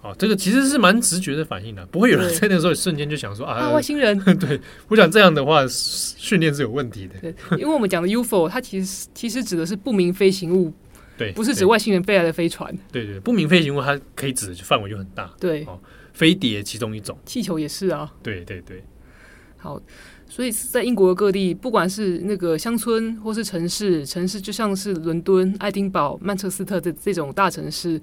[0.02, 4.14] 哦，这个其实是蛮直觉的反应的，不会有人在那个时候瞬间就想说啊，啊，外星人。
[4.36, 7.14] 对，我想这样的话训练是有问题的。
[7.20, 10.70] 对，因为我们讲的 UFO，它其实其实指的是不明飞行物，
[11.16, 12.70] 对，不是指外星人飞来的飞船。
[12.92, 15.32] 对对，对，不明飞行物它可以指的范围就很大。
[15.40, 15.80] 对，哦，
[16.12, 18.12] 飞碟其中一种，气球也是啊。
[18.22, 18.84] 对对对。
[19.56, 19.80] 好，
[20.28, 28.00] 所以在英国各地，不管是那个乡村或是城市，城市就像是伦敦、爱丁堡、曼彻斯特的这种大城市，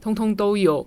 [0.00, 0.86] 通通都有。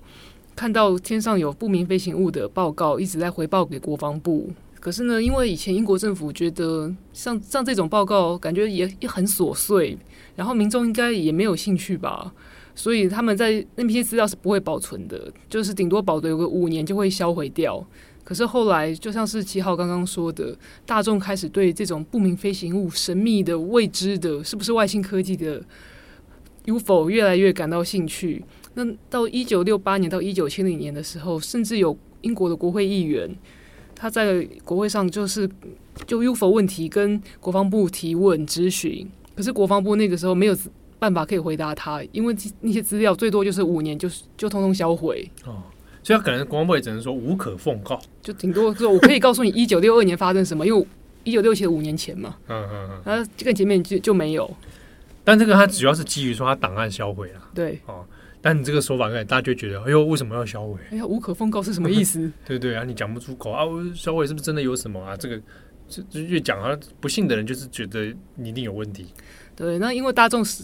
[0.55, 4.49] 看到天上有不明飞行物的报告，一直在回报给国防部。
[4.79, 9.95] 可是呢，因为以前英国政府觉得像像这种报告，感觉也也很琐碎，
[10.35, 12.33] 然后民众应该也没有兴趣吧，
[12.73, 17.85] 所以他们在那些资料是不会保存的，就是顶多保留个五年就会销毁掉。
[18.27, 20.53] 可是后来，就像是七号刚刚说的，
[20.85, 25.63] 大众开始对这种不明飞行物、神秘的、未知的，是不是外星科技的
[26.65, 28.43] UFO 越来越感到兴趣。
[28.73, 33.33] 那到一九六八年到一九七零年的时候，甚至有英国的国会议员，
[33.95, 35.49] 他在国会上就是
[36.05, 40.57] 就 UFO 问题跟国防部提问咨询，可是国防部那个时候没有
[40.99, 45.31] 办法可以回答他，因为那些资料最多就是五年就是就通通销毁。
[45.45, 45.63] 哦，
[46.07, 50.87] 所以他可能国防部也只能说无可奉告，就顶多说我可以告诉你一九六二年发生什么，因为
[51.25, 54.49] 一九六七五年前嘛，嗯嗯嗯，然后这个前面就就没有，
[55.25, 58.05] 但这个他主要是基于说他档案销毁了，对哦。
[58.39, 60.79] 但你这个说法，大家就觉得，哎呦，为什么要销毁？
[60.91, 62.31] 哎呀，无可奉告是什么意思？
[62.47, 63.65] 对对啊，你讲不出口啊！
[63.93, 65.17] 销毁是不是真的有什么啊？
[65.17, 65.41] 这个
[66.13, 69.07] 越讲啊，不信的人就是觉得你一定有问题。
[69.55, 70.63] 对，那因为大众是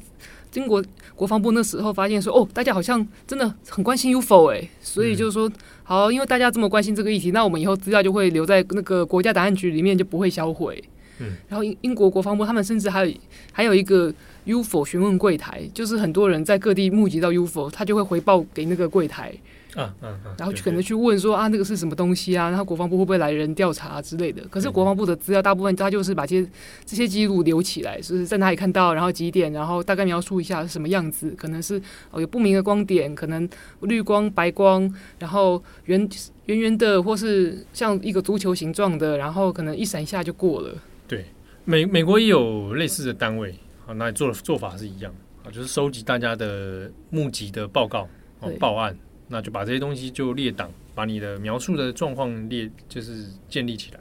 [0.53, 0.83] 经过
[1.15, 10.83] 国防部那时候发现说，哦，大家好像真的很关心 UFO 哎，所以就是说，嗯、好，因为大家这么关心这个议题，那我们以后资料就会留在那个国家档案局里面，就不会销毁。
[11.19, 13.13] 嗯，然后英英国国防部他们甚至还有
[13.51, 14.13] 还有一个。
[14.45, 19.33] UFO 询问柜台，就是很多人在各地募集到 UFO，他就会回报给那个柜台，
[19.75, 22.49] 啊啊啊，然后去可能去问说啊，那个是什么东西啊？
[22.49, 24.43] 然后国防部会不会来人调查之类的？
[24.49, 26.49] 可是国防部的资料大部分他就是把这些
[26.85, 31.81] 这些记录留起来，就是在哪里看到，然后几点，然后大概描述一下是什么样子，可能是
[32.11, 33.47] 哦有不明的光点，可能
[33.81, 36.09] 绿光、白光，然后圆
[36.45, 40.75] 圆圆的，或是像一个足球形状的，然后可能一闪一下就过了。
[41.07, 41.25] 对，
[41.65, 43.55] 美美国也有类似的单位。
[43.85, 48.07] 好，那你做的做法是一样啊，就是收集大家的募集的报告
[48.39, 53.99] 哦，报案，那就把这些东西就列档，把你的描述的状况列，就是建立起来，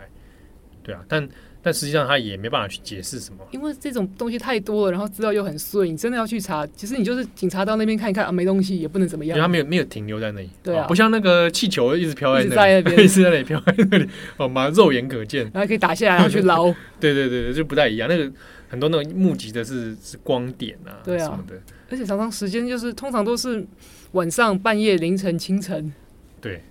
[0.83, 1.29] 对啊，但。
[1.63, 16.65] 但实际上他也没办法去解释什么，因为这种东西太多了，然后资料又很碎，你真的要去查，其实你就是警察到那边看一看啊，没东西也不能怎么样，因为他没有没有停留在那里，对啊，不像那个气球一直飘在那里，在那边， 一直在那里飘在那里，哦，马上肉眼可见，然后可以打下来然后去捞，
[16.99, 18.09] 对对对对，就不太一样。
[18.09, 18.29] 那个
[18.69, 21.55] 很多那种目击的是是光点啊，对啊，什么的，
[21.91, 23.65] 而且常常时间就是通常都是
[24.13, 25.93] 晚上、半夜、凌晨、清晨，
[26.41, 26.63] 对，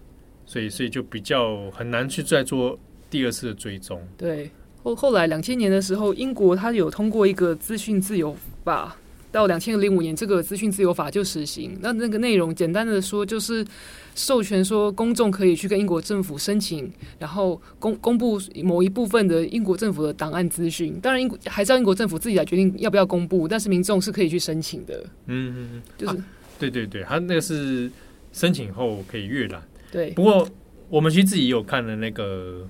[0.45, 2.77] 所以所以就比较很难去再做
[3.09, 4.51] 第二次的追踪，对。
[4.83, 8.95] 后后来两千年的时候，英国它有通过一个资讯自由法。
[9.31, 11.77] 到两千零五年，这个资讯自由法就实行。
[11.79, 13.65] 那那个内容，简单的说，就是
[14.13, 20.99] 授权说公众可以去跟英国政府申请，然后公公布某一部分的英国政府的档案资讯。
[21.01, 25.01] 当然，英国还是要英国政府自己来决定要不要公布，但是民众是可以去申请的。
[25.27, 26.25] 嗯嗯嗯，就是、啊、
[26.59, 27.89] 对对对，他那个是
[28.33, 29.63] 申请后可以阅览。
[29.89, 30.45] 对，不过
[30.89, 32.67] 我们其实自己有看了那个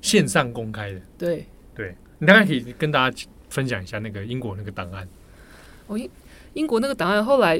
[0.00, 1.00] 线上公开的。
[1.18, 5.06] 对对，你大概可以跟大家分享一下那个英国那个档案。
[5.86, 6.10] 哦，英
[6.54, 7.56] 英国那个档案后来，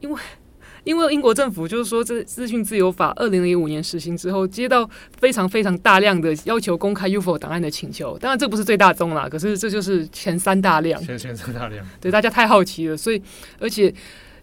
[0.00, 0.20] 因为
[0.84, 8.18] 因为英国政府就是说，这资讯自由法二零零五年实行之后，接到非常非常大量的要求公开 UFO 档案的请求。
[8.18, 11.00] 当然，这不是最大宗啦，可是这就是前三大量。
[11.00, 13.22] 前前三大量，对，大家太好奇了，所以
[13.60, 13.94] 而且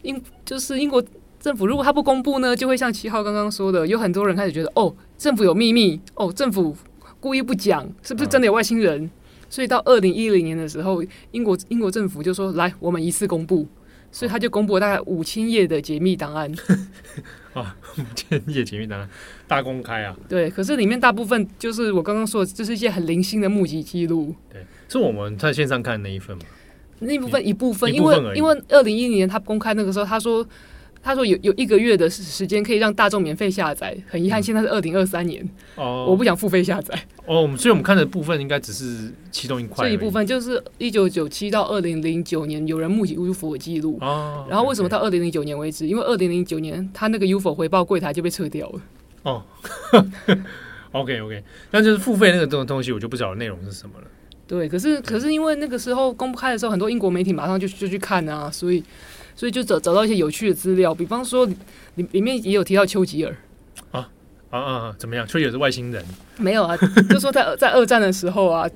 [0.04, 1.04] 英就是英国
[1.41, 6.74] 政府，如果他不公布呢，就会像七号刚刚说的，有很多人开始觉得，哦，政府有秘密，哦，政府
[7.19, 9.03] 故意不讲，是不是真的有外星人？
[9.03, 9.12] 嗯
[9.51, 13.67] 所以到二零一零年的时候，英国英国政府就说：“来，我们一次公布。”
[14.12, 16.53] 所以他就公布了大概五千页的解密档案。
[17.53, 19.10] 啊，五千页解密档案
[19.47, 20.15] 大公开啊！
[20.27, 24.36] 对，可是里面大部分就是我刚刚说的，就是一些很零星的目击记录。
[24.53, 26.43] 对，是我们在线上看的那一份吗？
[26.99, 30.47] 那一部分一部分，因为因为二零一零年他公开那个时候，他说。
[31.01, 36.93] 他说有有一个月的时间可以让大众免费下载，很遗憾，现在是二零二三年，哦，我不想付费下载。
[37.25, 39.88] 哦，所以我们看的部分应该只是其中一块。
[39.88, 43.97] 这一部分就是一九九七到二零零九年有人目击 UFO 的记录。
[44.01, 45.88] 哦，然后为什么到二零零九年为止？
[45.88, 48.81] 因为二零零九年他那个 UFO 回报柜台就被撤掉了。
[49.23, 49.43] 哦，
[50.91, 54.07] OK OK，那就是付费那个这种东西，我就不知道内容是什么了。
[54.45, 58.83] 对，可是可是因为那个时候公开的时候，很多英国媒体马上就就去看啊，所以。
[59.39, 61.45] 所以就找找到一些有趣的资料，比方说
[61.95, 63.34] 里里面也有提到丘吉尔
[63.91, 64.10] 啊
[64.49, 64.95] 啊啊！
[64.99, 65.25] 怎么样？
[65.25, 66.04] 丘吉尔是外星人？
[66.36, 66.75] 没有啊，
[67.10, 68.69] 就说在在二战的时候啊，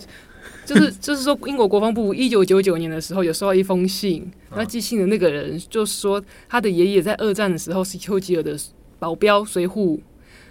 [0.66, 8.58] 就是就是说英国国防部一九九九年的时候有收到一封信，那寄信的那个人就说他的爷爷在二战的时候是丘吉尔的
[9.00, 10.02] 保镖随护，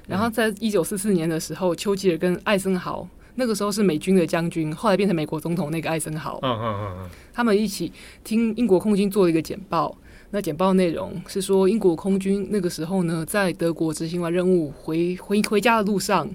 [0.06, 3.08] 然后在一九四四年的时候，丘吉尔跟艾森豪。
[3.34, 7.90] 那个时候是美军的将军，后来变成美国总统那个艾森豪，嗯嗯嗯嗯，他们一起
[8.22, 9.96] 听英国空军做了一个简报。
[10.34, 16.28] 那简报内容是说，英国空军那个时候呢，在德国执行完任务回回回家的路上，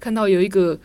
[0.00, 0.78] 看到有一个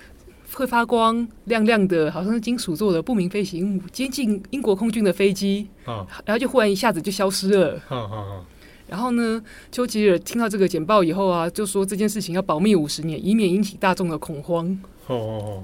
[0.53, 8.45] 会发光亮亮的，好像是金属做的不明飞行物接近英国空军的飞机，嗯，然后就忽然一下子就消失了，嗯嗯嗯。
[8.89, 14.67] 然后呢，丘吉尔听到这个简报以后啊，就说这件事情要保密五十年，以免引起大众的恐慌。
[15.07, 15.63] 哦哦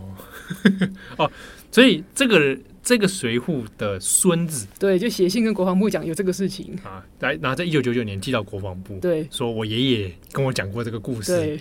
[1.20, 1.32] 哦，
[1.70, 6.74] 所以这个这个随扈的孙子，对，就写信跟国防部讲有这个事情。
[6.86, 11.60] 啊，来，然后在一九九九年寄到国防部，对，说我爷爷跟我讲过这个故事，对，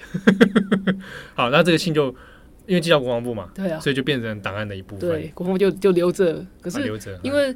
[1.34, 2.14] 好，那这个信就
[2.66, 7.52] 因为寄到国防部嘛，对啊，所以就变成档案的一部分，对，国防部就就留着，可是留着，因为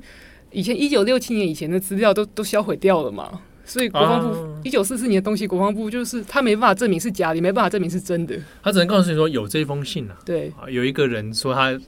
[0.51, 3.41] 以前一九六七年以前的资料都都销毁掉了嘛。
[3.63, 8.37] 所以国防部一九四四年的东西，国防部就是他没办法证明是假的，没办法证明是真的。
[8.65, 10.19] 他只能告诉你说有这封信啊。
[10.27, 11.79] 对，有一个人说他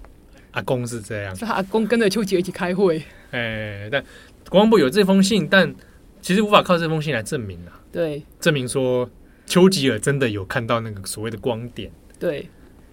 [0.52, 3.02] 阿公是这样，是他阿公跟着丘吉尔一起开会。
[3.32, 4.02] 哎，但
[4.48, 5.74] 国防部有这封信，但
[6.20, 7.80] 其实无法靠这封信来证明啊。
[7.90, 9.10] 对，证明说
[9.46, 11.90] 丘吉尔真的有看到那个所谓的光点。
[12.18, 12.48] 对，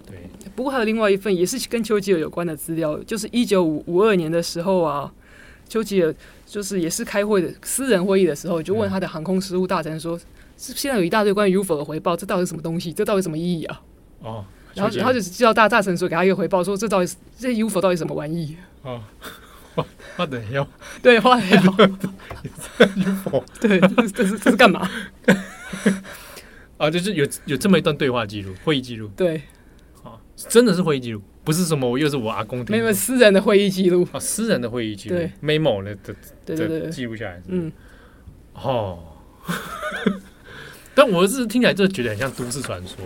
[0.06, 0.30] 对。
[0.56, 5.14] 不过还有另外一份也是跟丘吉尔有关的资料，就是一九五二年的时候啊。
[5.68, 6.12] 丘吉尔
[6.48, 10.18] 就是也是开会的私人会议的时候，就问他的航空事务大臣说
[10.58, 12.92] ：“是现在有一大堆关于 UFO 的回报，这到底是什么东西？
[12.92, 13.82] 这到底什么意义啊？”
[14.24, 14.44] 哦，
[14.74, 18.56] 然后然后就叫大大神说给他一个回报，说这到底这 UFO 到底什么玩意？
[18.84, 19.02] 哦，
[20.16, 20.68] 花的要
[21.02, 23.80] 对花的要 UFO 对，
[24.12, 24.90] 这是这是干嘛？
[26.78, 29.42] 啊，就是有有这么一段对话记录，会议记录，对，
[30.04, 31.22] 啊，真的是会议记录。
[31.44, 32.76] 不是什么，我又是我阿公听。
[32.76, 35.98] 没有私人的会议记录啊，私人的会议记录，memo 的
[36.46, 37.42] 的的记录下来。
[37.48, 37.72] 嗯，
[38.54, 39.00] 哦，
[40.94, 42.98] 但我是听起来就觉得很像都市传说。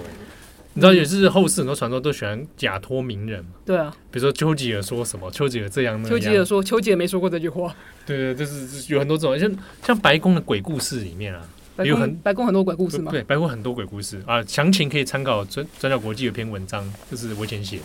[0.75, 3.51] 你知道，也是后世很多传说都喜欢假托名人嘛。
[3.63, 6.09] 对啊，比如说丘吉尔说什么，丘吉尔这样那样。
[6.09, 7.75] 丘吉尔说，丘吉尔没说过这句话。
[8.05, 11.47] 对对，就是有很多这种，像像白宫的鬼故事里面啊，
[11.83, 13.11] 有很白宫很多鬼故事嘛。
[13.11, 17.79] 对，白宫很多鬼故事啊，详情可以参考转转角国际有篇文章，就是我以前写。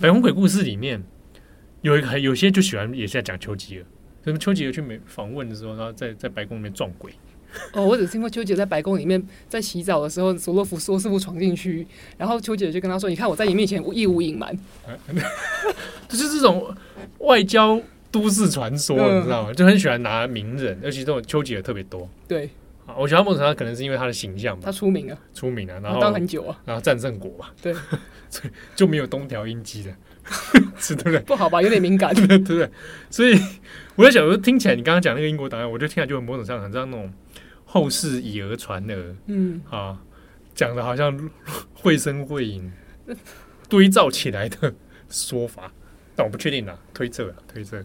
[0.00, 1.02] 白宫鬼故事里面
[1.82, 3.84] 有一个，有些就喜欢也是在讲丘吉尔，
[4.24, 7.12] 什么丘吉尔去美访问的时候，然后在在白宫里面撞鬼。
[7.72, 11.86] 哦，我只听过丘吉尔在白宫里面在洗澡的时候，索洛夫说师傅闯进去，
[12.16, 14.56] 然后丘吉尔就跟他说：“你看我在你面前义无隐瞒。
[16.08, 16.74] ”就是这种
[17.18, 19.52] 外交都市传说，你知道吗？
[19.52, 22.08] 就很喜欢拿名人，尤其这种丘吉尔特别多。
[22.26, 22.50] 对，
[22.86, 27.72] 啊，我觉得他某种程度可能是因为他的形象吧，他出名啊，出名啊，然后当很久啊，然后战胜国嘛，对，
[28.28, 29.94] 所以就没有东条英机的，
[30.78, 31.20] 是对不对？
[31.20, 32.68] 不好吧，有点敏感，对不对？
[33.10, 33.38] 所以
[33.94, 37.12] 我在想，说听起来你刚刚讲那个英国档案，我就听起来就某种上很像那种
[37.72, 39.96] 后世以讹传讹，嗯啊，
[40.56, 41.30] 讲的好像
[41.72, 42.72] 绘声绘影
[43.68, 44.74] 堆造起来的
[45.08, 45.72] 说法，
[46.16, 47.80] 但我不确定啊，推测啊，推测。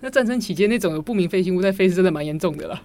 [0.00, 2.82] 那战争期间那种有不明飞行物在飞是真的蛮严重的啦。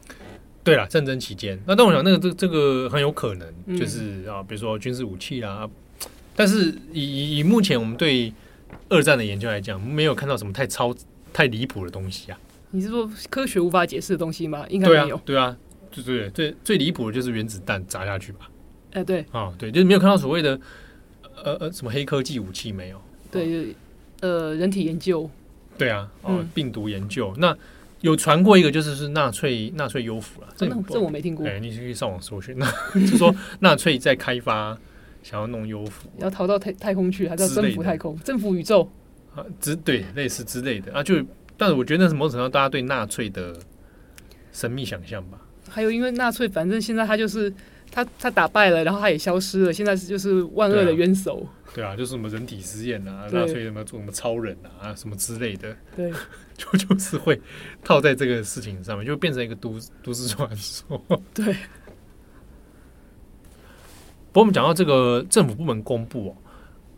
[0.61, 5.69] 对啦，战争期间，那但我想那个这这个很有可能就是、嗯、啊，比如说军事武器啦。
[6.35, 8.33] 但是以以目前我们对
[8.89, 10.93] 二战的研究来讲，没有看到什么太超
[11.31, 12.37] 太离谱的东西啊。
[12.71, 14.65] 你是说科学无法解释的东西吗？
[14.67, 15.15] 应该没有。
[15.15, 15.57] 对啊，对啊，
[15.91, 18.49] 就对最最离谱的就是原子弹砸下去吧。
[18.91, 20.59] 哎、欸，对啊，对，就是没有看到所谓的
[21.43, 23.01] 呃呃什么黑科技武器没有。
[23.29, 23.75] 对，
[24.21, 25.29] 呃，人体研究。
[25.77, 27.57] 对啊，哦，病毒研究、嗯、那
[28.01, 31.45] 有传过一个，就是是纳粹纳粹优抚了，这这我没听过。
[31.47, 32.65] 哎，你可以上网搜寻，那
[33.05, 34.75] 就说纳粹在开发，
[35.21, 38.89] 想要弄优抚，要逃到太太空去，还是要征服太空、征服宇宙
[39.35, 39.45] 啊？
[39.59, 41.15] 之对类似之类的啊，就
[41.57, 43.55] 但是我觉得那是某种程度大家对纳粹的
[44.51, 45.39] 神秘想象吧。
[45.69, 47.51] 还有，因为纳粹反正现在他就是
[47.91, 51.47] 他他打败了，然后他也消失了，现在是就是万恶的冤首。
[51.73, 56.11] 对啊，就是什么人体实验啊，纳粹什么做什么超人啊，什么之类的，对，
[56.57, 57.39] 就就是会
[57.83, 60.99] 套在这个事情上面，就变成一个都都市传说。
[61.33, 61.55] 对。
[64.31, 66.35] 不过我们讲到这个政府部门公布哦，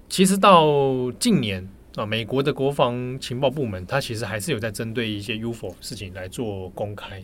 [0.08, 7.24] 其实到近年啊，美国的国防情报部门，它其实还是有在针对一些 UFO 事情来做公开。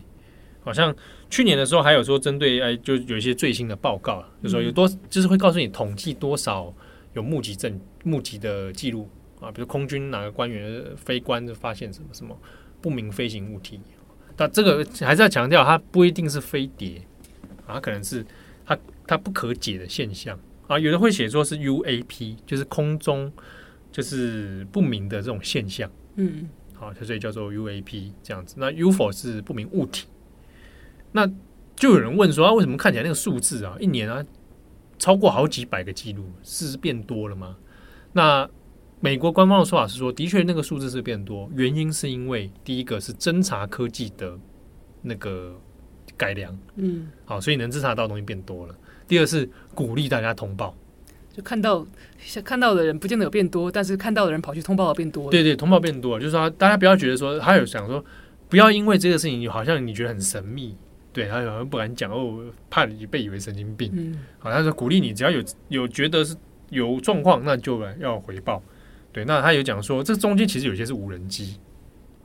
[0.66, 0.94] 好像
[1.30, 6.74] 去年的时候还有说针对哎，就有一些最新的报告，就说有多，就是会告诉你统计多少。
[7.14, 9.08] 有目击证、目击的记录
[9.40, 12.38] 啊，比如空军哪个官员飞官就发现什么什么
[12.82, 13.80] 不明飞行物体，
[14.36, 17.00] 但这个还是要强调，它不一定是飞碟
[17.66, 18.22] 啊，可能是
[18.66, 20.78] 它它不可解的现象啊。
[20.78, 23.32] 有人会写作是 UAP，就是空中
[23.90, 28.56] 就是不明的这种现象，嗯，好，所以叫做 UAP 这样子。
[28.58, 30.06] 那 UFO 是不明物体，
[31.16, 31.26] 那
[31.74, 34.22] 就有人问说，啊，为什么看起来那个数字啊，一年啊？
[34.98, 37.56] 超过好几百个记录，是变多了吗？
[38.12, 38.48] 那
[39.00, 44.38] 美国官方的说法是说，的确那个数字是变多，原因是因为第一个是侦查科技的
[45.02, 45.54] 那个
[46.18, 48.74] 改良，嗯，好，所以能侦查到的东西变多了。
[49.08, 50.74] 第二是鼓励大家通报，
[51.32, 51.86] 就看到
[52.42, 55.30] 看到的人不见得有变多，但是看到的人跑去通报的变多了。
[55.30, 58.02] 对对，通报变多了，就是说大家不要觉得说他有想说，
[58.48, 60.74] 不要因为这个事情好像你觉得很神秘。
[61.16, 63.90] 对，他好像不敢讲哦，怕你被以为神经病。
[63.94, 66.36] 嗯，好，他说鼓励你，只要有有觉得是
[66.68, 68.62] 有状况，那就要回报。
[69.12, 71.58] 对，那他有讲说，这中间其实有些是无人机，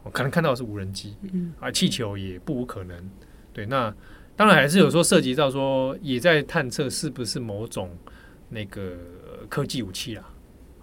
[0.03, 3.09] 我可能看到的是无人机，嗯，啊，气球也不无可能。
[3.53, 3.95] 对，那
[4.35, 7.89] 当然还是有说涉及到说也在探测是不是某种
[8.49, 8.97] 那个
[9.47, 10.25] 科技武器啦，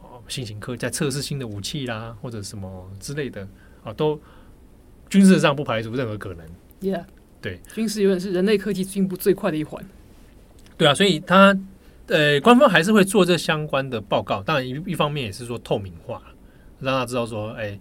[0.01, 3.47] 哦，新型科在测试新的武器啦，或者什么之类的，
[3.85, 4.19] 啊，都
[5.11, 6.47] 军事上不排除任何可能。
[6.81, 7.05] Yeah.
[7.41, 9.85] 对，军事永远是人类科技进步最快的一环。
[10.77, 11.57] 对啊，所以他
[12.07, 14.43] 呃，官方还是会做这相关的报告。
[14.43, 16.23] 当然一，一一方面也是说透明化，
[16.81, 17.79] 让他知道说，哎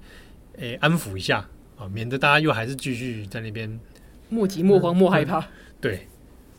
[0.59, 3.79] 哎，安抚一下啊，免得大家又还是继续在那边
[4.29, 5.47] 莫急莫慌莫害怕。
[5.79, 6.07] 对，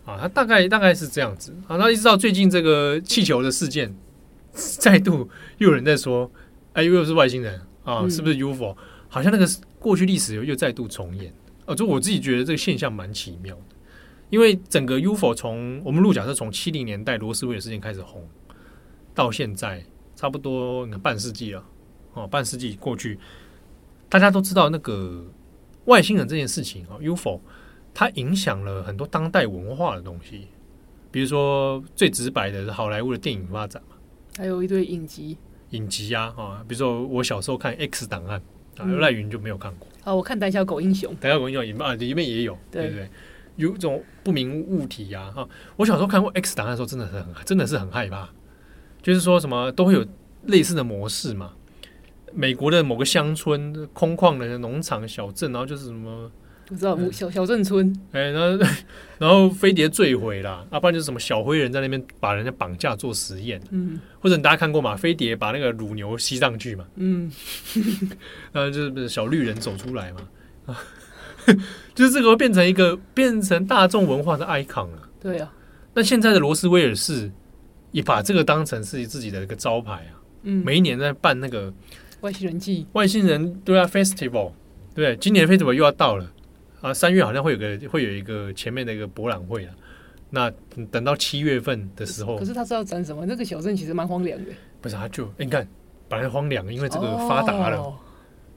[0.04, 1.76] 啊，他大概大概是这样子啊。
[1.76, 3.94] 那一直到最近这个气球的事件，
[4.52, 6.30] 再度又有人在说，
[6.72, 8.76] 哎，又是外星人啊，嗯、是不是 UFO？
[9.08, 9.46] 好像那个
[9.78, 11.32] 过去历史又又再度重演。
[11.68, 13.76] 哦，就我自己觉得这个现象蛮奇妙的，
[14.31, 18.26] 因为整个 UFO 从我们陆讲是从七零年代罗斯威尔事件开始红，
[19.14, 19.85] 到现在
[20.16, 21.62] 差不多半世纪了，
[22.14, 23.18] 哦，半世纪过去，
[24.09, 25.22] 大家都知道那个
[25.85, 27.38] 外星人这件事情啊，UFO
[27.92, 30.48] 它影响了很多当代文化的东西，
[31.11, 33.96] 比如说最直白的是好莱坞的电影发展嘛，
[34.38, 35.37] 还有一堆影集，
[35.70, 38.40] 影集啊，啊，比如说我小时候看 X 档案。
[38.78, 39.88] 啊，赖云就没有看过。
[40.08, 43.10] 啊，我看《胆小狗英雄》，《胆小狗英雄》里面啊，里面也有，对不对，对？
[43.56, 48.30] 有这种不明物体呀，啊，我小时候看过《X 档案》的时候，真的是很，真的是很害怕。
[49.02, 50.04] 就是说什么都会有
[50.46, 51.52] 类似的模式嘛。
[52.32, 56.30] 美国的某个乡村，空旷的农场、小镇，然后就是什么。
[56.68, 58.66] 不知道小小镇村，哎、欸，然后
[59.18, 67.32] 然后飞碟坠毁啦，啊，不然就是什么小灰人在那边把人家绑架做实验，嗯，或者大家看过嘛，飞碟把那个乳牛吸上去嘛，嗯，
[68.52, 70.28] 然后就是小绿人走出来嘛，
[70.66, 70.76] 啊，
[71.96, 75.50] 就是这个会变成一个变成大众文化的 icon 了，对啊，
[75.94, 77.32] 那现在的罗斯威尔士
[77.92, 81.72] 也把这个当成是自己的一个招牌啊，嗯，每一年在办那个
[82.20, 84.52] 外星人祭，外星人对啊，festival，
[84.94, 86.30] 对，今年 festival 又要到了。
[86.81, 89.74] 啊，三月好像会有个会有一个前面的一个博览会啊。
[90.31, 90.53] 那
[90.91, 93.24] 等到七月份的时候，可是他知道展什么？
[93.24, 94.51] 那个小镇其实蛮荒凉的。
[94.81, 95.66] 不是，他就你看，
[96.07, 97.97] 本来荒凉，因为这个发达了，哦、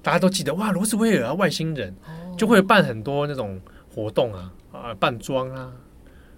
[0.04, 3.60] 大家都记得哇，罗斯威尔啊，外星人，哦、就会办很多那种
[3.90, 5.72] 活动啊啊，扮装啊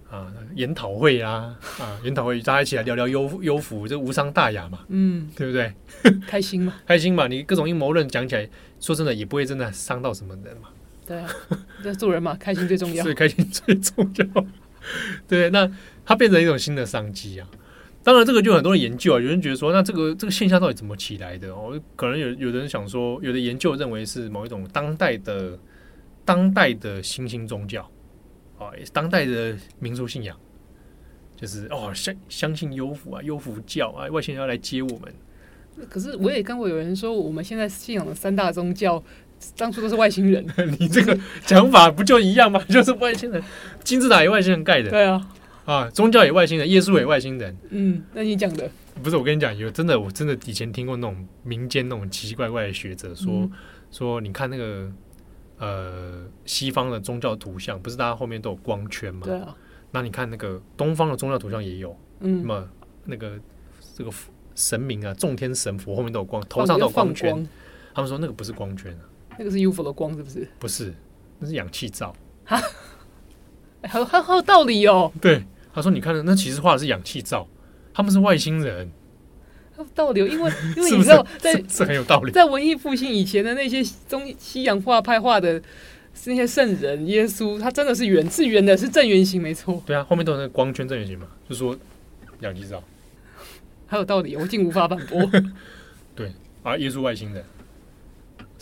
[0.10, 5.74] 啊，研讨会啊啊，研讨会大家一起来聊聊幽幽浮，这无伤大雅嘛，嗯，对不对？
[6.28, 8.48] 开心嘛， 开心嘛，你各种阴谋论讲起来，
[8.80, 10.70] 说真的也不会真的伤到什么人嘛。
[11.06, 11.30] 对啊，
[11.84, 14.46] 这做人嘛，开心最重要， 所以开心最重要。
[15.28, 15.70] 对，那
[16.06, 17.48] 它变成一种新的商机啊。
[18.04, 19.20] 当然，这个就很多人研究啊。
[19.20, 21.54] 有人觉得说，那这个这个现象到底怎么起来的？
[21.54, 25.58] 哦，可能有有的人想说，有的研究认为是某一种当代的
[26.26, 27.90] 当代的新兴宗教
[28.60, 30.38] 啊，当代的民俗信仰，
[31.38, 35.14] 就是哦，相相信幽浮啊，幽浮教啊，外星人要来接我们。
[35.90, 39.02] 可是我也看过有人说，我们现在信仰的三大宗教。
[39.58, 40.46] 当初都是外星人，
[40.80, 42.62] 你这个讲法不就一样吗？
[42.70, 43.44] 就是外星人，
[43.84, 45.28] 金字塔也外星人盖的，对啊，
[45.66, 48.70] 啊，宗教也外星人，耶稣也外星人，嗯，那你讲的。
[49.02, 53.52] 不是我跟你讲，有真的，我真的以前听过那种民间那种奇奇怪怪的学者说、嗯、
[53.92, 54.88] 说，你看那个
[55.58, 59.22] 呃西方的宗教图像，不是大家后面都有光圈吗？
[59.24, 59.56] 对啊，
[59.90, 62.70] 那你看那个东方的宗教图像也有，嗯，那么
[63.06, 63.32] 那个
[63.96, 64.12] 这个
[64.54, 67.48] 神明啊，众天神佛后面都有光，头上都有光圈，光。
[67.96, 69.02] 他们说那个不是光圈啊。
[69.38, 70.48] 那个是 UFO 的光，是不是？
[70.60, 70.94] 不是，
[71.40, 72.16] 那是氧气罩。
[72.46, 72.62] 哈，
[73.88, 75.12] 好好好有道理哦。
[75.22, 77.48] 对，他说：“你看，那其实画的是氧气罩，
[77.94, 78.92] 他们是外星人。”
[79.78, 85.60] 有道理，因为 因为你知道，在是很有道理，在文艺复兴以前的那些中西洋画派画的
[86.26, 89.82] 那些圣人、耶稣，他真的是圆，是圆的，是正圆形，没错。
[89.84, 91.76] 对啊，后面都有那个光圈正圆形嘛，就说
[92.42, 92.84] 氧气罩，
[93.88, 95.28] 还有道理，我竟无法反驳。
[96.16, 96.32] 对
[96.62, 97.44] 啊，耶稣外星人。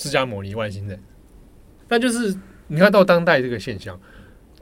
[0.02, 1.00] 释迦牟尼外星人，
[1.88, 2.36] 那就是
[2.68, 4.00] 你看到当代这个现象，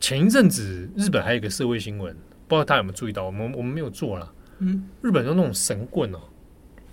[0.01, 2.13] 前一阵子日本还有一个社会新闻，
[2.45, 3.23] 不知道大家有没有注意到？
[3.23, 4.33] 我们我们没有做了。
[4.57, 6.19] 嗯，日本有那种神棍哦，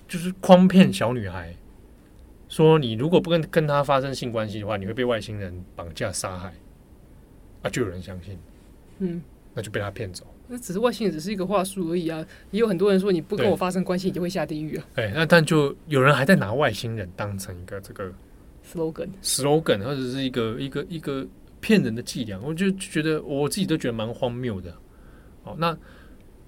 [0.06, 1.56] 就是诓骗小女孩，
[2.48, 6.54] 说你如果不跟跟他发生性关系的话，你会被外星人绑架杀害。
[7.62, 8.38] 啊，就有人相信，
[9.00, 9.20] 嗯，
[9.54, 10.24] 那就被他骗走。
[10.46, 12.24] 那只是外星人，只是一个话术而已啊！
[12.52, 14.86] 也有很多人说你不跟我发生关系，你就会下地狱啊。
[14.94, 18.12] 哎，那但就有人还在拿外星人当成一个这个。
[18.72, 21.26] slogan，slogan，或者是一个一个一个
[21.60, 24.74] 骗人的伎俩，我就觉得我自己都觉得蛮荒谬的。
[25.42, 25.76] 好，那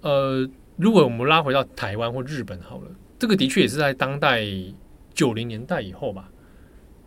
[0.00, 4.44] 呃，如果我们拉回到台湾或日本好了，这个的确也是在当代
[5.14, 6.30] 九零年代以后吧。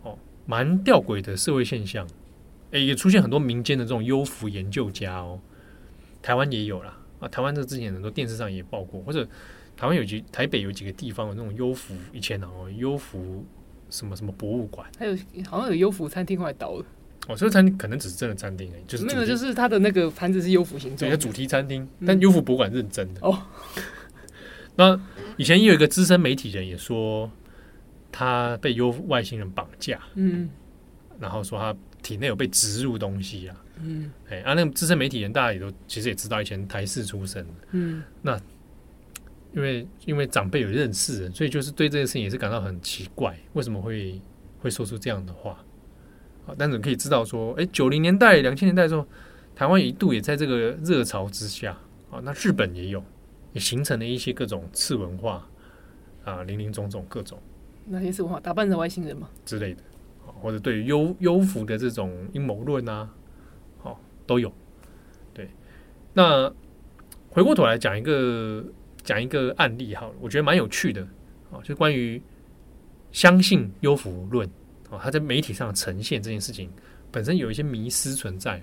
[0.02, 2.06] 哦，蛮吊诡的社会现象，
[2.70, 5.38] 哎，也出现很多民间的这种幽浮研究家哦。
[6.20, 9.26] 台湾也有啦，啊，台湾这之前很多电视上也报过，或者
[9.76, 13.44] 台湾有几台北有几个地方有那种幽浮，以前哦幽浮。
[13.92, 14.90] 什么什么博物馆？
[14.98, 15.16] 还有
[15.48, 16.84] 好像有幽浮餐厅后来倒了。
[17.28, 23.20] 哦，这个餐厅可能只是真的餐厅而已，就是那个就是它的那个盘子是幽浮形状，对，主题餐厅，但幽浮博物馆认真的。
[23.20, 23.40] 哦，
[24.74, 25.00] 那
[25.36, 27.30] 以前也有一个资深媒体人也说，
[28.10, 30.48] 他被优外星人绑架，嗯，
[31.20, 38.40] 然后说他体内有被植入东西啊，嗯，哎，啊，那个资深媒体人大家也都其实也知道，以前台视出身，嗯，那。
[39.54, 44.20] 因为因为长辈有认识人，所以就是对这件事情也是感到很奇怪，为什么会
[44.60, 45.62] 会说出这样的话？
[46.46, 49.06] 啊，但是可以知道说，哎，九零年代、两千年代的时候，
[49.54, 51.76] 台湾一度也在这个热潮之下
[52.10, 52.18] 啊。
[52.24, 53.04] 那日本也有，
[53.52, 55.46] 也形成了一些各种次文化
[56.24, 57.38] 啊，林林总总各种。
[57.84, 58.40] 哪些次文化？
[58.40, 59.28] 打扮成外星人吗？
[59.44, 59.82] 之类的，
[60.40, 63.08] 或者对于幽幽浮的这种阴谋论啊，
[63.82, 64.50] 好都有。
[65.34, 65.50] 对，
[66.14, 66.52] 那
[67.28, 68.64] 回过头来讲一个。
[69.04, 71.02] 讲一个案例好了，我觉得蛮有趣的
[71.50, 72.20] 啊，就关于
[73.10, 74.48] 相信幽浮论
[74.90, 76.70] 啊，它在媒体上呈现这件事情
[77.10, 78.62] 本身有一些迷思存在。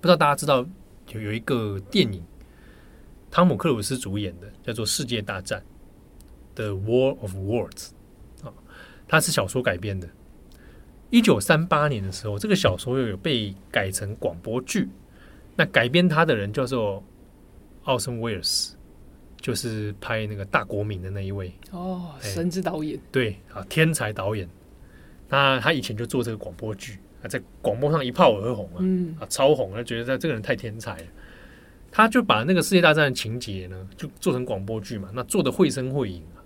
[0.00, 0.64] 不知道大家知道
[1.12, 2.22] 有有一个电影，
[3.30, 5.60] 汤姆克鲁斯主演的，叫做《世界大战》
[6.54, 7.88] The War of Words
[8.44, 8.54] 啊，
[9.08, 10.08] 它是小说改编的。
[11.10, 14.88] 一九三八年的时候，这个小说又有被改成广播剧。
[15.56, 17.02] 那改编它的人叫做
[17.82, 18.76] 奥森威尔斯。
[19.40, 24.48] 就是拍那个大国民的那一位哦，神之导演，对啊，天才导演。
[25.28, 29.72] 那他以前就做这个广播剧啊，在广播上一炮而红啊，嗯啊，超红。
[29.74, 31.06] 他觉得他这个人太天才了，
[31.90, 35.10] 他就把那个世界大战的情节呢，就做成广播剧嘛。
[35.14, 36.42] 那做的绘声绘影啊，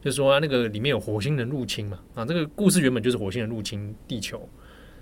[0.00, 4.48] 就是说那个里面有火星人入侵嘛啊，这个故事原本就是火星人入侵地球，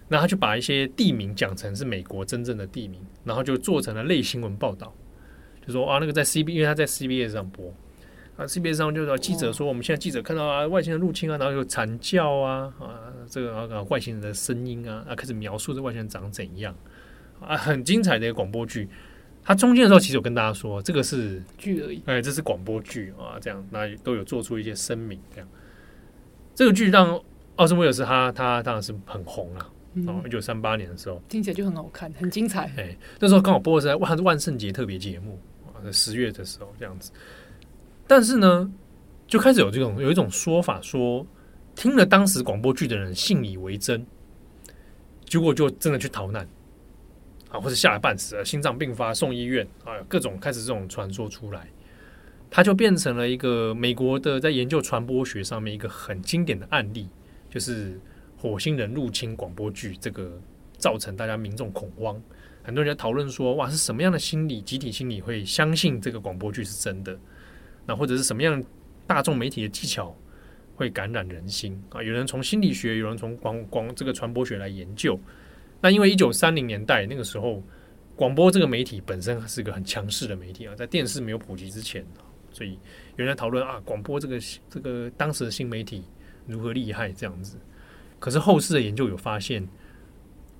[0.08, 4.92] 那他就把一些地名讲成是美国真正的地名，然后就做成了类新闻报道。
[5.68, 7.72] 就说啊，那个在 C B，因为他在 CBS 上播，
[8.36, 16.74] 啊，CBS 上就说记者说，我们现在记者看到啊，外星人入侵啊，然后有惨叫啊，啊，这个啊，外星人的声音啊，啊，开始描述这外星人长怎样。
[17.40, 18.88] 啊，很精彩的一个广播剧。
[19.44, 25.48] 它中间的时候，其实有跟大家说，这个是剧而已，哎，这是广播剧啊，这样，那都有做出一些声明，这样。
[26.54, 27.20] 这个剧让
[27.56, 29.70] 奥斯威尔斯他他当然是很红了，
[30.06, 32.70] 哦，一九三八年的时候，听起来就很好看，很精彩。
[32.76, 35.38] 哎，那时候刚好播的是在万万圣节特别节目
[35.92, 37.10] 十月的时候这样子。
[38.06, 38.70] 但是呢，
[39.26, 41.26] 就开始有这种有一种说法说，
[41.74, 44.06] 听了当时广播剧的人信以为真，
[45.26, 46.48] 结果就真的去逃难
[47.50, 51.68] 啊，或者吓得半死，心脏病发送医院啊，各种开始这种传说出来，
[52.50, 57.08] 它就变成了一个美国的在研究传播学上面一个很经典的案例，
[57.50, 58.00] 就是
[58.38, 60.40] 火星人入侵广播剧这个
[60.78, 62.20] 造成大家民众恐慌，
[62.68, 67.18] 很多人在讨论说，哇，是什么样的心理集体心理会相信这个广播剧是真的？
[67.86, 68.62] 那或者是什么样
[69.06, 70.14] 大众媒体的技巧
[70.74, 72.02] 会感染人心啊？
[72.02, 75.18] 有人从心理学，有人从广广这个传播学来研究。
[75.80, 77.62] 那因为一九三零年代那个时候，
[78.14, 82.06] 广播这个媒体本身是个很强势的媒体啊，在电视没有普及之前，
[82.52, 82.78] 所以
[83.16, 84.38] 有人在讨论啊，广播这个
[84.68, 86.04] 这个当时的新媒体
[86.46, 87.56] 如何厉害这样子。
[88.18, 89.66] 可是后世的研究有发现，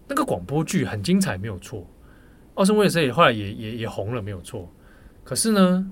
[0.09, 1.86] 那个广播剧很精彩，没有错。
[2.59, 4.68] 奥森威尔斯也后来也也也红了，没有错。
[5.24, 5.90] 可是呢？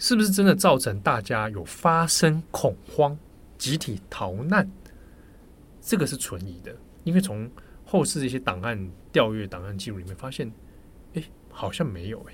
[0.00, 3.18] 是不是真的造成大家有发生恐慌、
[3.56, 4.70] 集体逃难？
[5.80, 7.50] 这个是存疑的，因为从
[7.84, 8.78] 后世的一些档案
[9.10, 10.48] 调阅、档案记录里面发现，
[11.14, 12.32] 哎，好像没有哎。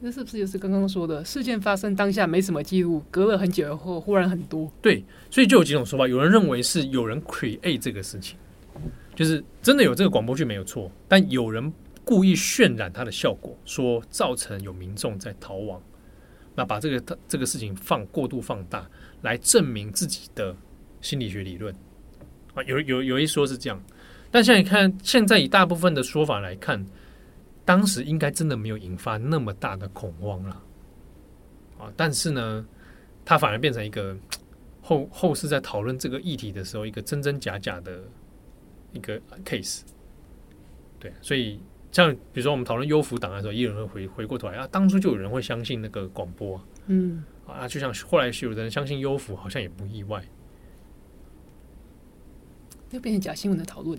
[0.00, 4.72] 那是不是就是刚刚说的事件发生当下没什么记录，隔了很久以后忽然很多？
[4.80, 6.08] 对，所以就有几种说法。
[6.08, 8.38] 有人认为是有人 create 这个事情，
[9.14, 11.70] 就是真的有这个广播剧没有错，但有人
[12.04, 15.82] 故意渲染它的效果，说造成有民众在逃亡。
[16.56, 18.88] 那把这个这个事情放过度放大，
[19.22, 20.54] 来证明自己的
[21.00, 21.74] 心理学理论
[22.54, 23.82] 啊，有有有一说是这样，
[24.30, 26.86] 但现在看，现在以大部分的说法来看，
[27.64, 30.62] 当时应该真的没有引发那么大的恐慌了
[31.76, 32.64] 啊，但是呢，
[33.24, 34.16] 它反而变成一个
[34.80, 38.04] 后后世在讨论这个议题的时候，一个真真假假的
[38.92, 39.80] 一个 case，
[41.00, 41.58] 对，所以。
[41.94, 50.20] 像比如说我们讨论优抚档案的时候，也有人会回回过头来啊，当初就有人会相信那个广播，嗯啊，就像后来有人相信优抚，好像也不意外，
[52.90, 53.96] 又变成假新闻的讨论，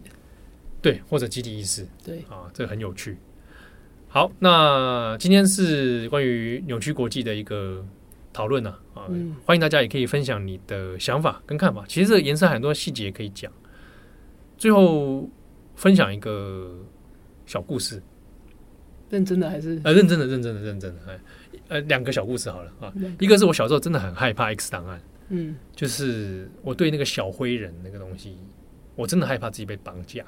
[0.82, 3.18] 对，或者集体意识，对啊，这个很有趣。
[4.10, 7.82] 好，那今天是关于扭曲国际的一个
[8.34, 11.86] 讨论呢，啊，嗯、欢迎大家也可以分享你的想法跟看法。
[11.88, 13.50] 其实这个延伸很多细节可以讲，
[14.58, 15.30] 最后
[15.78, 16.78] 分享一个。
[17.46, 18.02] 小故事，
[19.10, 21.20] 认真的还是呃，认真的，认真的，认真的，哎，
[21.68, 22.94] 呃，两个小故事好了啊。
[23.20, 28.38] 一个是我小时候真的很害怕 X 档案，嗯，就是我对那个小灰人那个东西，
[28.96, 30.26] 我真的害怕自己被绑架。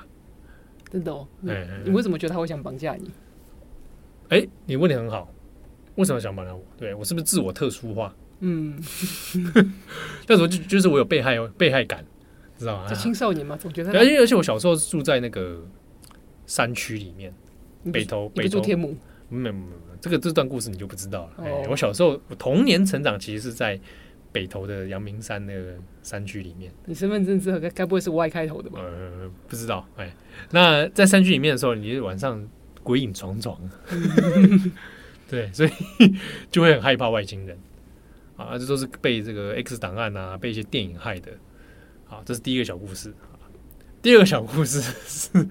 [0.91, 3.11] 真的哦，哎，你为什么觉得他会想绑架你？
[4.29, 5.33] 哎，你问题很好，
[5.95, 6.63] 为什么想绑架我？
[6.77, 8.15] 对我是不是自我特殊化？
[8.39, 8.79] 嗯，
[10.27, 12.05] 但是我就就是我有被害被害感，
[12.57, 12.93] 知道吗？
[12.93, 15.65] 青少年嘛，总觉得，而且而且我小时候住在那个。
[16.47, 17.31] 山区里面，
[17.93, 18.97] 北投北投天母，
[19.29, 21.33] 没有没有没有，这个这段故事你就不知道了。
[21.37, 23.79] 哦欸、我小时候，我童年成长其实是在
[24.31, 26.71] 北投的阳明山那个山区里面。
[26.85, 28.79] 你身份证字该该不会是 Y 开头的吧？
[28.81, 29.87] 呃，不知道。
[29.97, 30.13] 哎、欸，
[30.51, 32.47] 那在山区里面的时候，你晚上
[32.81, 33.59] 鬼影幢幢，
[35.29, 35.69] 对，所以
[36.49, 37.57] 就会很害怕外星人
[38.37, 38.57] 啊。
[38.57, 41.31] 这都是被这个 X 档案啊，被一些电影害的。
[42.05, 43.13] 好，这是第一个小故事。
[44.01, 45.49] 第二个小故事是。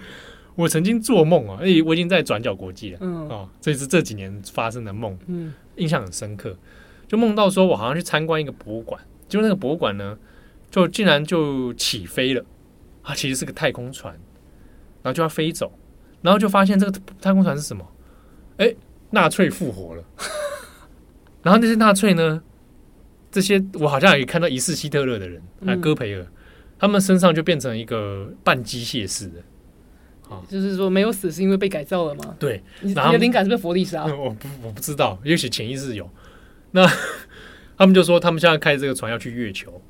[0.56, 6.56] 我曾经做梦啊，哎，我已经在转角国际了，嗯，哦，这是这几年发生的梦，嗯，印象很深刻，
[7.06, 8.98] 就梦到说我好像去参观一个博物馆，
[9.28, 10.18] 结果那个博物馆呢，
[10.70, 12.42] 就竟然就起飞了，
[13.02, 14.14] 啊，其实是个太空船，
[15.02, 15.70] 然后就要飞走，
[16.22, 17.86] 然后就发现这个太空船是什么？
[18.56, 18.74] 哎，
[19.10, 20.02] 纳粹复活了，
[21.42, 22.42] 然后那些纳粹呢，
[23.30, 26.26] 这些我好像也看到疑似希特勒的人，啊，戈培尔，
[26.78, 29.42] 他们身上就变成一个半机械式的。
[30.48, 32.34] 就是说没有死是因为被改造了吗？
[32.38, 34.04] 对，你的灵感是不是佛利沙？
[34.14, 36.08] 我不我不知道，也许潜意识有。
[36.72, 36.86] 那
[37.78, 39.80] 他们就说他们现在开这个船要去月球，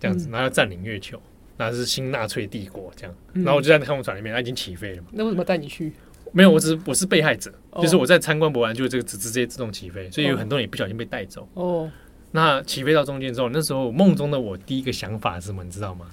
[0.00, 1.20] 这样子，然后要占领月球，
[1.56, 3.14] 那是新纳粹帝国这样。
[3.32, 5.08] 然后我就在太空船里面，他已经起飞了嘛。
[5.12, 5.92] 那为什么带你去？
[6.32, 7.50] 没有，我只是我是被害者，
[7.80, 11.48] 就是我在参观博物馆，就是这个直直接自动起飞，所以有很多人也不小心被带走。
[11.54, 11.90] 哦，
[12.32, 15.64] 那起飞到中间之后，那时候梦中的我第一个想法是什么？
[15.64, 16.06] 你知道吗？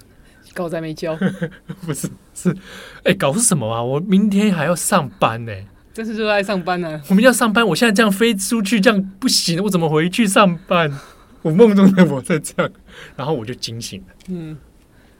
[0.54, 1.14] 高在没交，
[1.84, 2.50] 不是是，
[2.98, 3.82] 哎、欸，搞是什么啊？
[3.82, 7.02] 我明天还要上班呢、欸，真是热爱上班呢、啊。
[7.08, 10.92] 我们要上班，我现在这样飞出去，这样不行，我怎么回去上班？
[11.40, 12.70] 我梦中的我在这样，
[13.16, 14.06] 然后我就惊醒了。
[14.28, 14.56] 嗯，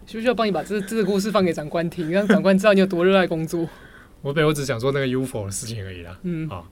[0.07, 3.67] 需不需要帮你把这这个故事放给长官听，让长官知道你有多热爱工作？
[4.21, 6.19] 我本我只想说那个 UFO 的事情而已啦。
[6.25, 6.69] 嗯，好，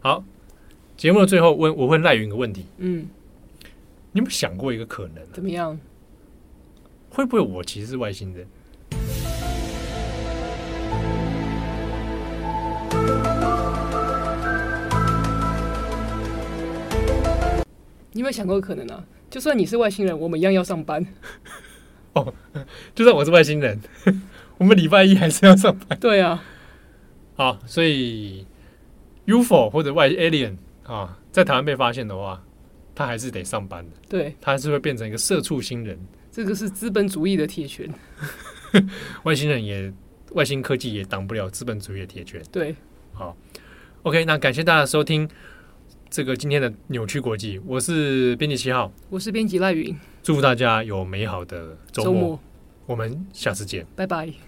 [0.00, 0.24] 好，
[0.96, 2.66] 节目的最后问我问赖云一个问题。
[2.76, 3.08] 嗯，
[4.12, 5.24] 你有没有想过一个可能？
[5.32, 5.78] 怎么样？
[7.08, 8.46] 会不会我其实是外星人？
[18.18, 19.04] 你有没有想过可能啊？
[19.30, 21.06] 就算你是外星人，我们一样要上班。
[22.14, 22.34] 哦，
[22.92, 23.80] 就算我是外星人，
[24.58, 25.96] 我们礼拜一还是要上班。
[26.00, 26.42] 对啊。
[27.36, 28.44] 好，所以
[29.26, 32.42] UFO 或者外 alien 啊，在台湾被发现的话，
[32.92, 33.92] 他还是得上班的。
[34.08, 35.96] 对，他还是会变成一个社畜星人。
[36.32, 37.88] 这个是资本主义的铁拳。
[39.22, 39.92] 外星人也，
[40.32, 42.42] 外星科技也挡不了资本主义的铁拳。
[42.50, 42.74] 对，
[43.12, 43.36] 好
[44.02, 45.28] ，OK，那感谢大家收听。
[46.10, 52.38] 这个今天的扭曲国际，我是编辑七号，我是编辑赖云，祝福大家有美好的周末，
[52.86, 54.47] 我们下次见，拜拜。